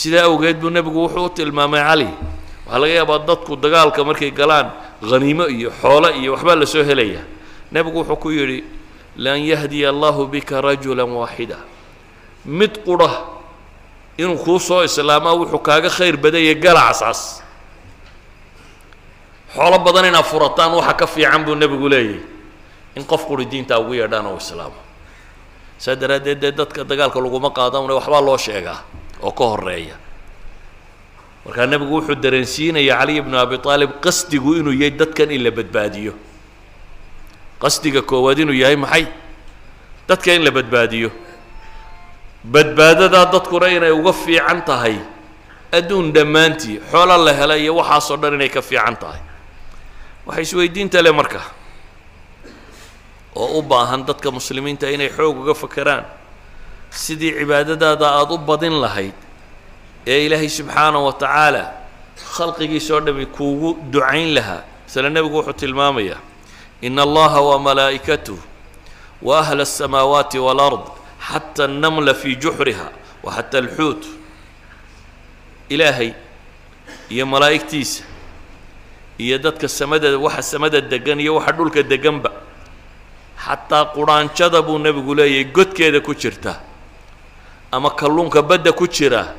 sidaa 0.00 0.24
awgeed 0.28 0.56
buu 0.60 0.70
nebigu 0.76 1.00
wuxuu 1.08 1.24
u 1.26 1.30
tilmaamay 1.36 1.80
cali? 1.88 2.08
Waxaa 2.66 2.78
laga 2.82 2.92
yaabaa 2.98 3.18
dadku 3.28 3.52
dagaalka 3.56 4.00
markay 4.08 4.30
galaan 4.40 4.68
haniimo 5.10 5.44
iyo 5.56 5.70
xoolo 5.80 6.08
iyo 6.20 6.30
waxbaa 6.34 6.54
la 6.60 6.66
soo 6.66 6.84
helaya. 6.88 7.22
Nebigu 7.72 7.98
wuxuu 8.04 8.16
ku 8.22 8.28
yidhi 8.30 8.58
lan 9.16 9.38
yahdiya 9.50 9.88
allahu 9.94 10.26
bika 10.32 10.60
rajula 10.60 11.04
waaxida 11.04 11.56
mid 12.44 12.72
qudha 12.86 13.10
inuu 14.18 14.36
kuu 14.44 14.58
soo 14.58 14.82
islaamaa 14.84 15.32
wuxuu 15.40 15.58
kaaga 15.68 15.88
khayr 15.96 16.16
badanya 16.16 16.54
galacasaas. 16.54 17.20
Xoolo 19.54 19.78
badan 19.86 20.04
inaad 20.12 20.24
furataan 20.24 20.72
waxa 20.76 20.94
ka 20.94 21.06
fiican 21.06 21.44
buu 21.44 21.54
nebigu 21.54 21.88
leeyahy 21.88 22.20
in 22.96 23.04
qof 23.04 23.24
quri 23.28 23.44
diintaa 23.46 23.78
ugu 23.80 23.94
yeedhaan 23.94 24.26
oo 24.26 24.36
islaamo. 24.36 24.80
Saa 25.78 25.94
daraaddeed 25.96 26.38
dee 26.40 26.52
dadka 26.52 26.84
dagaalka 26.84 27.20
laguma 27.20 27.50
qaadamna 27.50 27.94
waxbaa 27.94 28.20
loo 28.20 28.36
sheegaa 28.38 28.80
oo 29.22 29.32
ka 29.32 29.44
horreeya 29.44 29.96
markaa 31.46 31.66
nebigu 31.66 31.94
wuxuu 32.00 32.14
dareensiinaya 32.24 32.96
caliy 32.98 33.20
bnu 33.22 33.36
abi 33.38 33.56
aalib 33.64 33.90
qasdigu 34.04 34.54
inuu 34.60 34.72
yahay 34.72 34.90
dadkan 34.90 35.30
in 35.30 35.42
la 35.44 35.50
badbaadiyo. 35.50 36.12
Qasdiga 37.62 38.02
koowaad 38.02 38.38
inuu 38.38 38.52
yahay 38.62 38.76
maxay? 38.76 39.06
Dadka 40.08 40.34
in 40.34 40.42
la 40.44 40.50
badbaadiyo. 40.50 41.10
Badbaadadaa 42.44 43.26
dadkuna 43.32 43.68
inay 43.76 43.90
uga 43.90 44.12
fiican 44.12 44.62
tahay. 44.64 44.98
Adduun 45.72 46.12
dhammaantii 46.12 46.80
xoolo 46.90 47.16
la 47.24 47.32
hela 47.32 47.56
iyo 47.56 47.74
waxaasoo 47.76 48.16
dhan 48.16 48.34
inay 48.34 48.48
ka 48.50 48.62
fiican 48.62 48.96
tahay. 48.96 49.20
Waxay 50.26 50.42
isweydiinta 50.42 51.02
le 51.02 51.12
marka. 51.12 51.40
Oo 53.34 53.58
u 53.58 53.62
baahan 53.62 54.04
dadka 54.06 54.30
muslimiinta 54.30 54.90
inay 54.90 55.08
xoog 55.08 55.36
uga 55.42 55.54
fakeraan 55.54 56.04
sidii 57.04 57.32
cibaadadaada 57.38 58.06
aada 58.18 58.34
u 58.34 58.38
badin 58.48 58.74
lahayd 58.84 59.16
ee 60.12 60.18
ilaahay 60.26 60.48
subxaana 60.58 60.98
wa 61.06 61.12
tacaala 61.22 61.62
khalqigiisa 62.34 62.90
oo 62.96 63.00
dhami 63.06 63.26
kuugu 63.36 63.68
ducayn 63.92 64.28
lahaa. 64.36 64.62
Masale 64.86 65.08
nebigu 65.14 65.36
wuxuu 65.38 65.52
tilmaamayaa 65.62 66.20
ina 66.86 67.02
allaha 67.06 67.40
wa 67.48 67.56
malaa'ikatuh 67.68 68.38
wa 69.26 69.34
ahla 69.42 69.62
asamaawaati 69.68 70.38
waalard 70.46 70.84
xata 71.28 71.64
annamla 71.68 72.14
fii 72.20 72.34
juxriha 72.42 72.86
wa 73.24 73.30
xata 73.36 73.58
alxuut 73.62 74.02
ilaahay 75.74 76.10
iyo 77.14 77.24
malaa'igtiisa 77.26 78.04
iyo 79.18 79.38
dadka 79.38 79.68
samada 79.68 80.08
waxa 80.18 80.42
samada 80.42 80.80
degan 80.80 81.20
iyo 81.20 81.34
waxa 81.38 81.52
dhulka 81.58 81.82
deganba 81.82 82.30
xataa 83.44 83.84
quraanjada 83.96 84.62
buu 84.66 84.78
nebigu 84.78 85.14
leeyahay 85.18 85.44
godkeeda 85.56 86.00
ku 86.00 86.14
jirta 86.14 86.52
ama 87.72 87.90
kalluunka 87.90 88.42
badda 88.42 88.72
ku 88.72 88.86
jira 88.88 89.34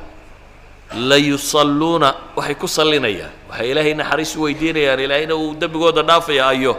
la 0.94 1.16
yusalluuna 1.16 2.14
waxay 2.36 2.54
ku 2.56 2.66
sallinayaan 2.68 3.32
waxay 3.50 3.70
ilaahay 3.72 3.94
naxariis 3.94 4.36
u 4.36 4.42
weydiinayaan 4.48 5.00
ilaahayna 5.04 5.34
uu 5.36 5.54
dembigooda 5.60 6.02
dhaafaya 6.02 6.48
ayo 6.52 6.74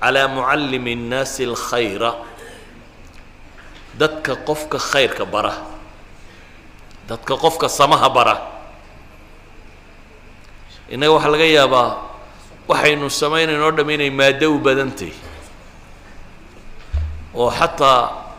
calaa 0.00 0.28
mucallimi 0.28 0.94
nnaasi 0.96 1.44
alkhayra. 1.44 2.12
Dadka 4.00 4.36
qofka 4.48 4.78
khayrka 4.78 5.24
bara 5.28 5.52
dadka 7.08 7.36
qofka 7.36 7.68
samaha 7.68 8.08
bara. 8.08 8.36
Innaga 10.88 11.12
waxaa 11.20 11.32
laga 11.34 11.44
yaabaa 11.58 11.88
waxaynu 12.68 13.10
samaynayn 13.10 13.60
oo 13.60 13.70
dham 13.76 13.90
inay 13.90 14.10
maaddo 14.10 14.46
u 14.54 14.58
badantahy 14.58 15.12
oo 17.34 17.50
xataa 17.50 18.29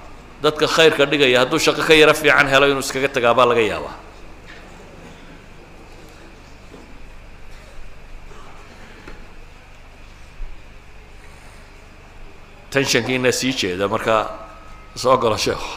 dadka 0.44 0.66
khayrka 0.76 1.04
dhigaya 1.12 1.38
hadduu 1.44 1.60
shaqo 1.66 1.82
ka 1.88 1.94
yaro 2.02 2.14
fiican 2.22 2.48
helo 2.54 2.66
inuu 2.72 2.84
iskaga 2.86 3.10
tagaa 3.16 3.34
baa 3.38 3.46
laga 3.52 3.62
yaabaa. 3.72 3.96
Tenshankiina 12.72 13.32
sii 13.39 13.54
jeeda 13.62 13.88
marka 13.94 14.16
soo 15.02 15.18
galo 15.24 15.38
sheekhu 15.46 15.72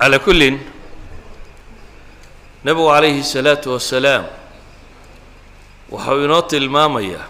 calaa 0.00 0.18
kullin 0.26 0.56
nebigu 2.64 2.88
calayhi 2.94 3.20
الsalaatu 3.24 3.68
wasalaam 3.74 4.24
waxau 5.91 6.17
inoo 6.25 6.41
tilmaamayaa 6.51 7.25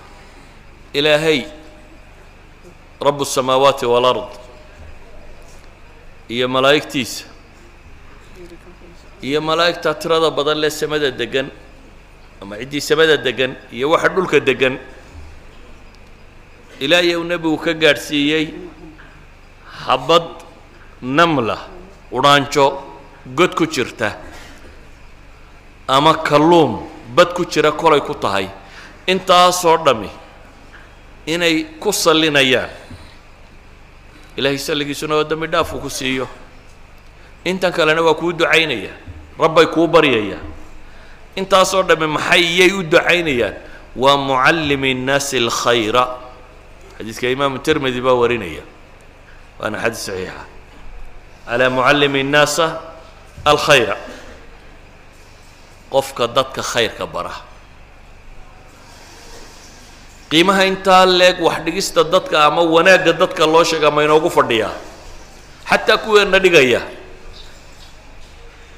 ilaahay 0.94 1.40
rabu 3.08 3.22
الsamaawaati 3.28 3.86
wاlard 3.94 4.30
iyo 6.36 6.48
malaa'igtiisa 6.56 7.26
iyo 9.28 9.40
malaa'igta 9.42 9.94
tirada 10.02 10.30
badan 10.38 10.58
lee 10.64 10.70
samada 10.82 11.12
degan 11.22 11.48
ama 12.42 12.54
ciddii 12.62 12.82
samada 12.90 13.16
degan 13.18 13.52
iyo 13.72 13.90
waxa 13.94 14.10
dhulka 14.16 14.40
degan 14.50 14.76
ilaahay 16.80 17.16
uu 17.18 17.24
nebigu 17.32 17.58
ka 17.66 17.74
gaadhsiiyey 17.74 18.46
habad 19.86 20.26
namla 21.02 21.58
udhaanjo 22.18 22.66
god 23.38 23.52
ku 23.60 23.66
jirta 23.76 24.10
ama 25.88 26.14
kalluun 26.28 26.74
bad 27.17 27.35
ku 27.37 27.45
jira 27.45 27.73
kolay 27.73 28.01
ku 28.01 28.15
tahay. 28.15 28.49
Intaasoo 29.07 29.77
dhammi 29.85 30.11
inay 31.27 31.65
ku 31.81 31.93
sallinayaan. 31.93 32.71
Ilaahay 34.37 34.59
salligiisuna 34.59 35.15
oo 35.21 35.25
dambi 35.25 35.47
dhaafuu 35.47 35.81
ku 35.81 35.91
siiyo. 35.91 36.29
Intan 37.45 37.73
kalena 37.73 38.03
waa 38.03 38.15
kuu 38.15 38.33
ducaynaya 38.33 38.93
rabbay 39.39 39.67
kuu 39.67 39.87
baryayaan. 39.87 40.47
Intaasoo 41.37 41.83
dhammi 41.83 42.07
maxay 42.07 42.43
yay 42.61 42.73
u 42.73 42.83
ducaynayaan? 42.83 43.55
Waa 43.97 44.17
mucallimi 44.17 44.95
nnaasi 44.95 45.37
alkhayra. 45.37 46.05
Xadiiska 46.99 47.29
imaamu 47.29 47.59
termidi 47.59 48.01
baa 48.01 48.15
warinaya. 48.17 48.63
Waana 49.61 49.79
xadiis 49.85 50.05
saxiixa. 50.07 50.45
Calaa 51.47 51.71
mucallimi 51.71 52.23
nnaasa 52.23 52.81
alkhayra 53.45 53.97
qofka 55.93 56.25
dadka 56.37 56.63
khayrka 56.63 57.05
bara. 57.15 57.35
Qiimaha 60.31 60.65
intaa 60.71 61.05
leeg 61.07 61.37
wax 61.41 61.59
dhigista 61.65 62.01
dadka 62.05 62.47
ama 62.49 62.63
wanaagga 62.75 63.13
dadka 63.13 63.45
loo 63.47 63.65
sheega 63.65 63.91
ma 63.95 64.01
inoogu 64.07 64.31
fadhiyaa 64.31 64.73
xataa 65.71 65.99
kuweena 66.05 66.39
dhigaya. 66.45 66.81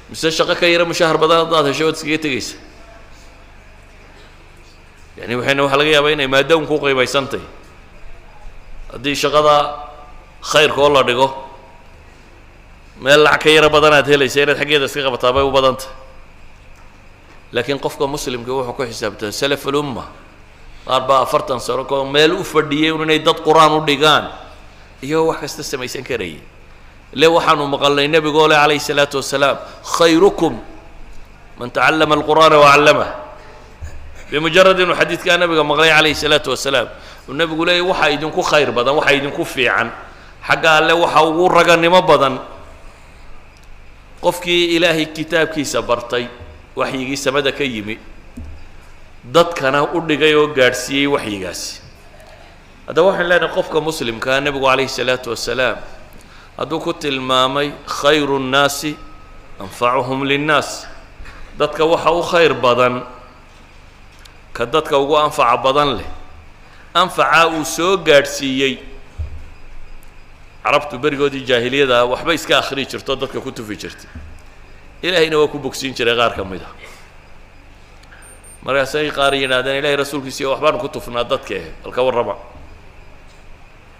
Mise 0.09 0.27
shaqo 0.37 0.55
ka 0.59 0.67
yaro 0.67 0.85
mushahar 0.85 1.17
badan 1.17 1.39
haddaad 1.47 1.65
hesho 1.71 1.85
waad 1.87 1.95
iskaga 1.95 2.17
tegaysa? 2.25 2.55
Yani 5.17 5.33
waxayna 5.39 5.61
waxaa 5.63 5.79
laga 5.79 5.91
yaabaa 5.95 6.11
inay 6.15 6.27
maadaam 6.27 6.67
ku 6.67 6.75
qiimaysantahy 6.83 7.41
haddii 8.91 9.15
shaqada 9.15 9.55
khayrka 10.51 10.79
oo 10.83 10.89
la 10.91 11.01
dhigo 11.07 11.27
meel 12.99 13.23
lacag 13.23 13.41
ka 13.43 13.49
yaro 13.55 13.69
badan 13.71 13.93
aad 13.95 14.07
helaysa 14.11 14.43
inaad 14.43 14.59
xaggeeda 14.59 14.85
iska 14.91 15.01
qabataa 15.07 15.31
bay 15.35 15.43
u 15.47 15.51
badantah 15.55 15.87
laakiin 17.55 17.79
qofka 17.79 18.03
muslimka 18.07 18.51
wuxuu 18.51 18.75
ku 18.75 18.83
xisaabtaa 18.83 19.31
salaf 19.31 19.63
ulumma 19.65 20.03
qaar 20.87 21.01
baa 21.07 21.21
afartan 21.23 21.59
sano 21.63 21.83
ko 21.87 22.03
meel 22.05 22.33
u 22.35 22.43
fadhiyay 22.43 22.91
un 22.91 23.03
inay 23.07 23.19
dad 23.23 23.39
qur'aan 23.41 23.71
u 23.73 23.81
dhigaan. 23.87 24.25
Iyagoo 25.01 25.27
wax 25.31 25.39
kasta 25.41 25.63
samaysan 25.63 26.03
karayay 26.03 26.39
le 27.15 27.27
waxaanu 27.27 27.63
maqalnay 27.67 28.07
nebigo 28.11 28.43
le 28.47 28.55
calayhi 28.55 28.79
salaatu 28.83 29.17
wasalaam 29.23 29.57
khayrukum 29.97 30.59
man 31.59 31.69
tacallama 31.71 32.15
alqur'aana 32.19 32.57
wacallamah 32.59 33.09
bimujarad 34.31 34.75
inuu 34.79 34.95
xadiidkaa 34.99 35.37
nabiga 35.39 35.63
maqlay 35.63 35.89
calayhi 35.95 36.15
salaatu 36.15 36.49
wasalaam 36.51 36.87
uu 37.29 37.33
nabigu 37.33 37.63
leeya 37.65 37.83
waxaa 37.83 38.09
idinku 38.15 38.41
khayr 38.43 38.69
badan 38.75 38.95
waxaa 38.99 39.15
idinku 39.15 39.45
fiican. 39.45 39.89
Xagga 40.47 40.77
alle 40.83 40.93
waxaa 40.93 41.23
ugu 41.23 41.49
raganimo 41.49 42.01
badan. 42.05 42.35
Qofkii 44.21 44.75
ilaahay 44.75 45.05
kitaabkiisa 45.13 45.81
bartay 45.81 46.27
waxyigii 46.75 47.17
samada 47.17 47.51
ka 47.51 47.63
yimi 47.63 47.97
dadkana 49.23 49.83
u 49.93 50.01
dhigay 50.01 50.35
oo 50.35 50.47
gaadhsiiyey 50.47 51.07
waxyigaasi. 51.07 51.81
Haddaba 52.87 53.07
waxaan 53.07 53.29
leenahay 53.29 53.55
qofka 53.55 53.81
muslimkaa 53.81 54.37
ah, 54.37 54.41
nebigu 54.41 54.65
calayhi 54.65 54.89
salaatu 54.89 55.29
wasalaam 55.33 55.77
hadduu 56.57 56.79
ku 56.79 56.93
tilmaamay 56.93 57.71
khayru 57.87 58.39
nnaasi 58.39 58.97
anfacuhum 59.59 60.23
linnaas. 60.23 60.85
Dadka 61.57 61.85
waxa 61.85 62.11
u 62.11 62.21
khayr 62.21 62.53
badan 62.53 63.01
ka 64.53 64.65
dadka 64.65 64.99
ugu 64.99 65.17
anfaca 65.17 65.57
badan 65.57 65.97
leh 65.97 66.09
anfacaa 66.93 67.47
uu 67.55 67.65
soo 67.65 67.97
gaadhsiiyey. 67.97 68.83
Carabtu 70.63 70.99
berigoodii 70.99 71.45
jaahiliyada 71.45 72.05
waxba 72.05 72.33
iska 72.33 72.57
akhrii 72.59 72.85
jirto 72.85 73.15
dadka 73.15 73.39
ku 73.41 73.51
tufi 73.51 73.77
jirtay 73.77 74.34
ilaahayna 75.01 75.37
waa 75.37 75.47
ku 75.47 75.59
bogsiin 75.59 75.93
jiray 75.93 76.15
qaar 76.15 76.33
ka 76.35 76.43
mid 76.43 76.61
a 76.61 76.69
markaasay 78.65 79.11
qaar 79.11 79.33
yidhahdeen 79.35 79.77
ilahay 79.79 79.95
rasuulkiisiiyo 79.95 80.51
waxbaanu 80.53 80.77
ku 80.79 80.87
tufnaa 80.89 81.23
dadka 81.23 81.53
eh 81.55 81.67
bal 81.83 81.91
ka 81.93 82.01
warrama 82.01 82.35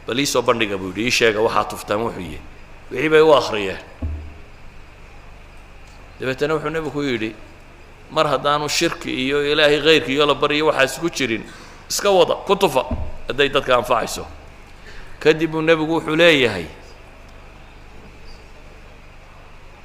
bal 0.07 0.19
iisoo 0.19 0.41
bandhiga 0.41 0.77
buu 0.77 0.89
yidhi 0.93 1.05
ii 1.07 1.11
sheega 1.11 1.39
waxaa 1.41 1.63
tuftaan 1.71 2.01
wuxuu 2.01 2.21
yihi 2.21 2.39
wixii 2.91 3.09
bay 3.09 3.21
u 3.21 3.33
akhriyeen. 3.33 3.79
Dabeetana 6.19 6.53
wuxuu 6.53 6.69
nebigu 6.69 7.01
yidhi 7.03 7.35
mar 8.11 8.27
haddaanu 8.27 8.69
shirki 8.69 9.09
iyo 9.25 9.41
ilaahay 9.51 9.81
khayrki 9.81 10.11
iyo 10.13 10.25
la 10.25 10.33
baryo 10.33 10.65
waxaas 10.69 10.99
ku 10.99 11.09
jirin. 11.09 11.43
Iska 11.89 12.09
wada 12.09 12.35
ku 12.45 12.55
tufa 12.55 12.85
hadday 13.27 13.49
dadka 13.49 13.75
anfacayso. 13.77 14.25
Kadib 15.19 15.51
buu 15.51 15.61
nebigu 15.61 15.93
wuxuu 15.97 16.15
leeyahay 16.15 16.65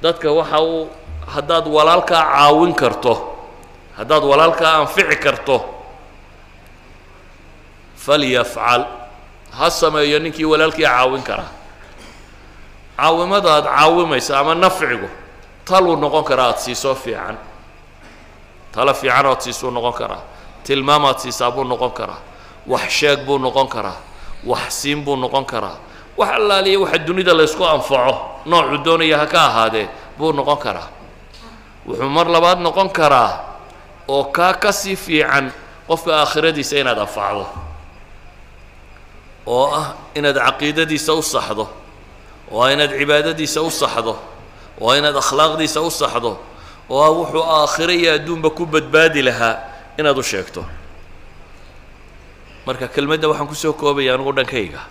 dadka 0.01 0.31
waxa 0.31 0.61
uu 0.61 0.89
haddaad 1.33 1.65
walaalkaa 1.67 2.23
caawin 2.33 2.73
karto 2.75 3.13
haddaad 3.97 4.23
walaalkaa 4.23 4.73
anfici 4.81 5.15
karto 5.15 5.55
falyafcal 7.95 8.85
ha 9.57 9.69
sameeyo 9.71 10.19
ninkii 10.19 10.45
walaalkii 10.45 10.83
caawin 10.85 11.23
karaa 11.23 11.51
caawimada 12.97 13.49
aad 13.55 13.65
caawimaysa 13.65 14.39
ama 14.39 14.55
nafcigu 14.55 15.09
taluu 15.65 15.95
noqon 15.95 16.23
karaa 16.23 16.47
aada 16.47 16.57
siisoo 16.57 16.95
fiican. 16.95 17.37
Talo 18.71 18.93
fiican 18.93 19.25
oad 19.25 19.39
siisuu 19.39 19.71
noqon 19.71 19.93
karaa. 19.93 20.21
Tilmaamaad 20.63 21.17
siisaa 21.17 21.51
buu 21.51 21.63
noqon 21.63 21.91
karaa. 21.91 22.19
Wax 22.67 22.89
sheeg 22.89 23.25
buu 23.25 23.37
noqon 23.37 23.67
karaa. 23.67 23.95
Wax 24.45 24.81
siin 24.81 25.03
buu 25.05 25.15
noqon 25.15 25.45
karaa. 25.45 25.75
Wax 26.17 26.29
allaaliya 26.35 26.79
waxa 26.79 26.97
dunida 26.97 27.33
laysku 27.33 27.65
anfaco 27.65 28.41
noocuu 28.45 28.77
doonaya 28.85 29.17
ha 29.17 29.25
ka 29.25 29.45
ahaadee 29.45 29.87
buu 30.17 30.31
noqon 30.33 30.57
karaa 30.57 30.87
wuxuu 31.87 32.09
mar 32.09 32.27
labaad 32.29 32.59
noqon 32.65 32.89
karaa 32.89 33.31
oo 34.07 34.23
kaa 34.35 34.53
ka 34.53 34.71
sii 34.71 34.95
fiican 34.95 35.51
qofka 35.87 36.11
aakhiradiisa 36.21 36.75
inaad 36.79 36.99
anfacdo. 36.99 37.45
Oo 39.45 39.65
ah 39.73 39.87
inaad 40.15 40.37
caqiidadiisa 40.37 41.13
u 41.13 41.21
saxdo 41.23 41.65
oo 42.51 42.61
ah 42.63 42.69
inaad 42.73 42.91
cibaadadiisa 42.99 43.61
u 43.61 43.71
saxdo 43.71 44.13
oo 44.81 44.89
ah 44.91 44.97
inaad 44.97 45.17
akhlaaqdiisa 45.17 45.79
u 45.81 45.89
saxdo 45.91 46.37
oo 46.89 46.99
ah 47.05 47.11
wuxuu 47.17 47.43
aakhiro 47.43 47.93
iyo 47.93 48.13
adduunba 48.15 48.49
ku 48.53 48.65
badbaadi 48.65 49.21
lahaa 49.25 49.55
inaad 49.97 50.17
u 50.17 50.23
sheegto. 50.23 50.61
Marka 52.65 52.87
kelmadda 52.87 53.25
waxaan 53.27 53.47
ku 53.49 53.55
soo 53.57 53.73
koobaya 53.73 54.13
anigu 54.15 54.31
dhankayga. 54.37 54.81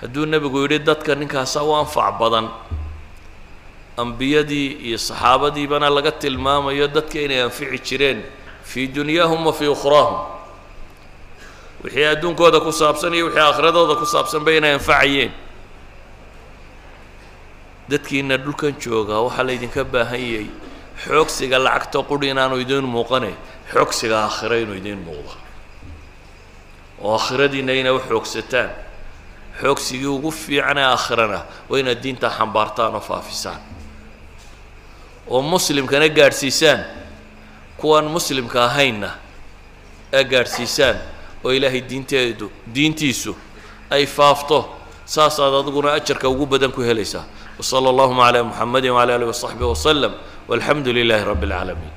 Hadduu 0.00 0.24
nebigu 0.26 0.58
yidhi 0.64 0.78
dadka 0.80 1.14
ninkaasa 1.14 1.60
u 1.62 1.76
anfac 1.76 2.16
badan 2.18 2.48
ambiyadii 4.02 4.68
iyo 4.88 4.98
saxaabadiibana 4.98 5.90
laga 5.96 6.12
tilmaamayo 6.12 6.86
dadka 6.88 7.18
inay 7.20 7.42
anfici 7.42 7.78
jireen 7.86 8.20
fii 8.64 8.86
dunyaahum 8.94 9.46
wa 9.46 9.52
fii 9.52 9.68
ukhraahum. 9.76 10.18
Wixii 11.84 12.04
adduunkooda 12.12 12.60
ku 12.60 12.72
saabsan 12.72 13.14
iyo 13.14 13.26
wixii 13.26 13.40
aakhiradooda 13.46 13.94
ku 14.00 14.06
saabsanba 14.06 14.50
inay 14.52 14.74
anfacayeen. 14.78 15.32
Dadkiina 17.90 18.36
dhulkan 18.38 18.74
joogaa 18.82 19.20
waxaa 19.26 19.44
laydinka 19.48 19.84
baahan 19.84 20.20
yahay 20.32 20.48
xoogsiga 21.04 21.58
lacagta 21.58 21.98
quri 22.08 22.30
inaanu 22.30 22.56
idiin 22.62 22.84
muuqane 22.94 23.32
xoogsiga 23.72 24.16
aakhiro 24.24 24.56
inuu 24.62 24.76
idiin 24.80 25.00
muuqdo. 25.06 25.34
Oo 27.02 27.16
aakhiradiina 27.16 27.72
inay 27.80 27.92
u 27.92 28.00
xoogsataan. 28.08 28.70
Xoogsigii 29.60 30.06
ugu 30.06 30.30
fiicanee 30.30 30.84
aakhirana 30.84 31.40
waa 31.68 31.78
inaad 31.80 32.00
diintaa 32.02 32.30
xambaartaan 32.38 32.94
oo 32.94 33.00
faafisaan 33.00 33.60
oo 35.30 35.42
muslimkana 35.42 36.08
gaadhsiisaan. 36.08 36.80
Kuwaan 37.80 38.08
muslimka 38.16 38.64
ahaynna 38.64 39.10
aa 40.14 40.22
gaadhsiisaan 40.32 40.96
oo 41.44 41.52
ilaahay 41.52 41.80
diinteedu 41.80 42.50
diintiisu 42.74 43.32
ay 43.90 44.06
faafto 44.06 44.58
saasaad 45.04 45.54
adiguna 45.54 45.92
ajarka 45.98 46.28
ugu 46.28 46.46
badan 46.46 46.72
ku 46.72 46.80
helaysaa. 46.82 47.24
Wasala 47.58 47.88
allahuma 47.92 48.24
calaa 48.26 48.44
muxamadi 48.44 48.90
wacala 48.90 49.14
alih 49.16 49.28
wasaxbi 49.32 49.64
wasalam 49.64 50.12
walxamdu 50.48 50.92
lilaahi 50.92 51.24
rabbi 51.24 51.46
اlcaalamiin 51.46 51.94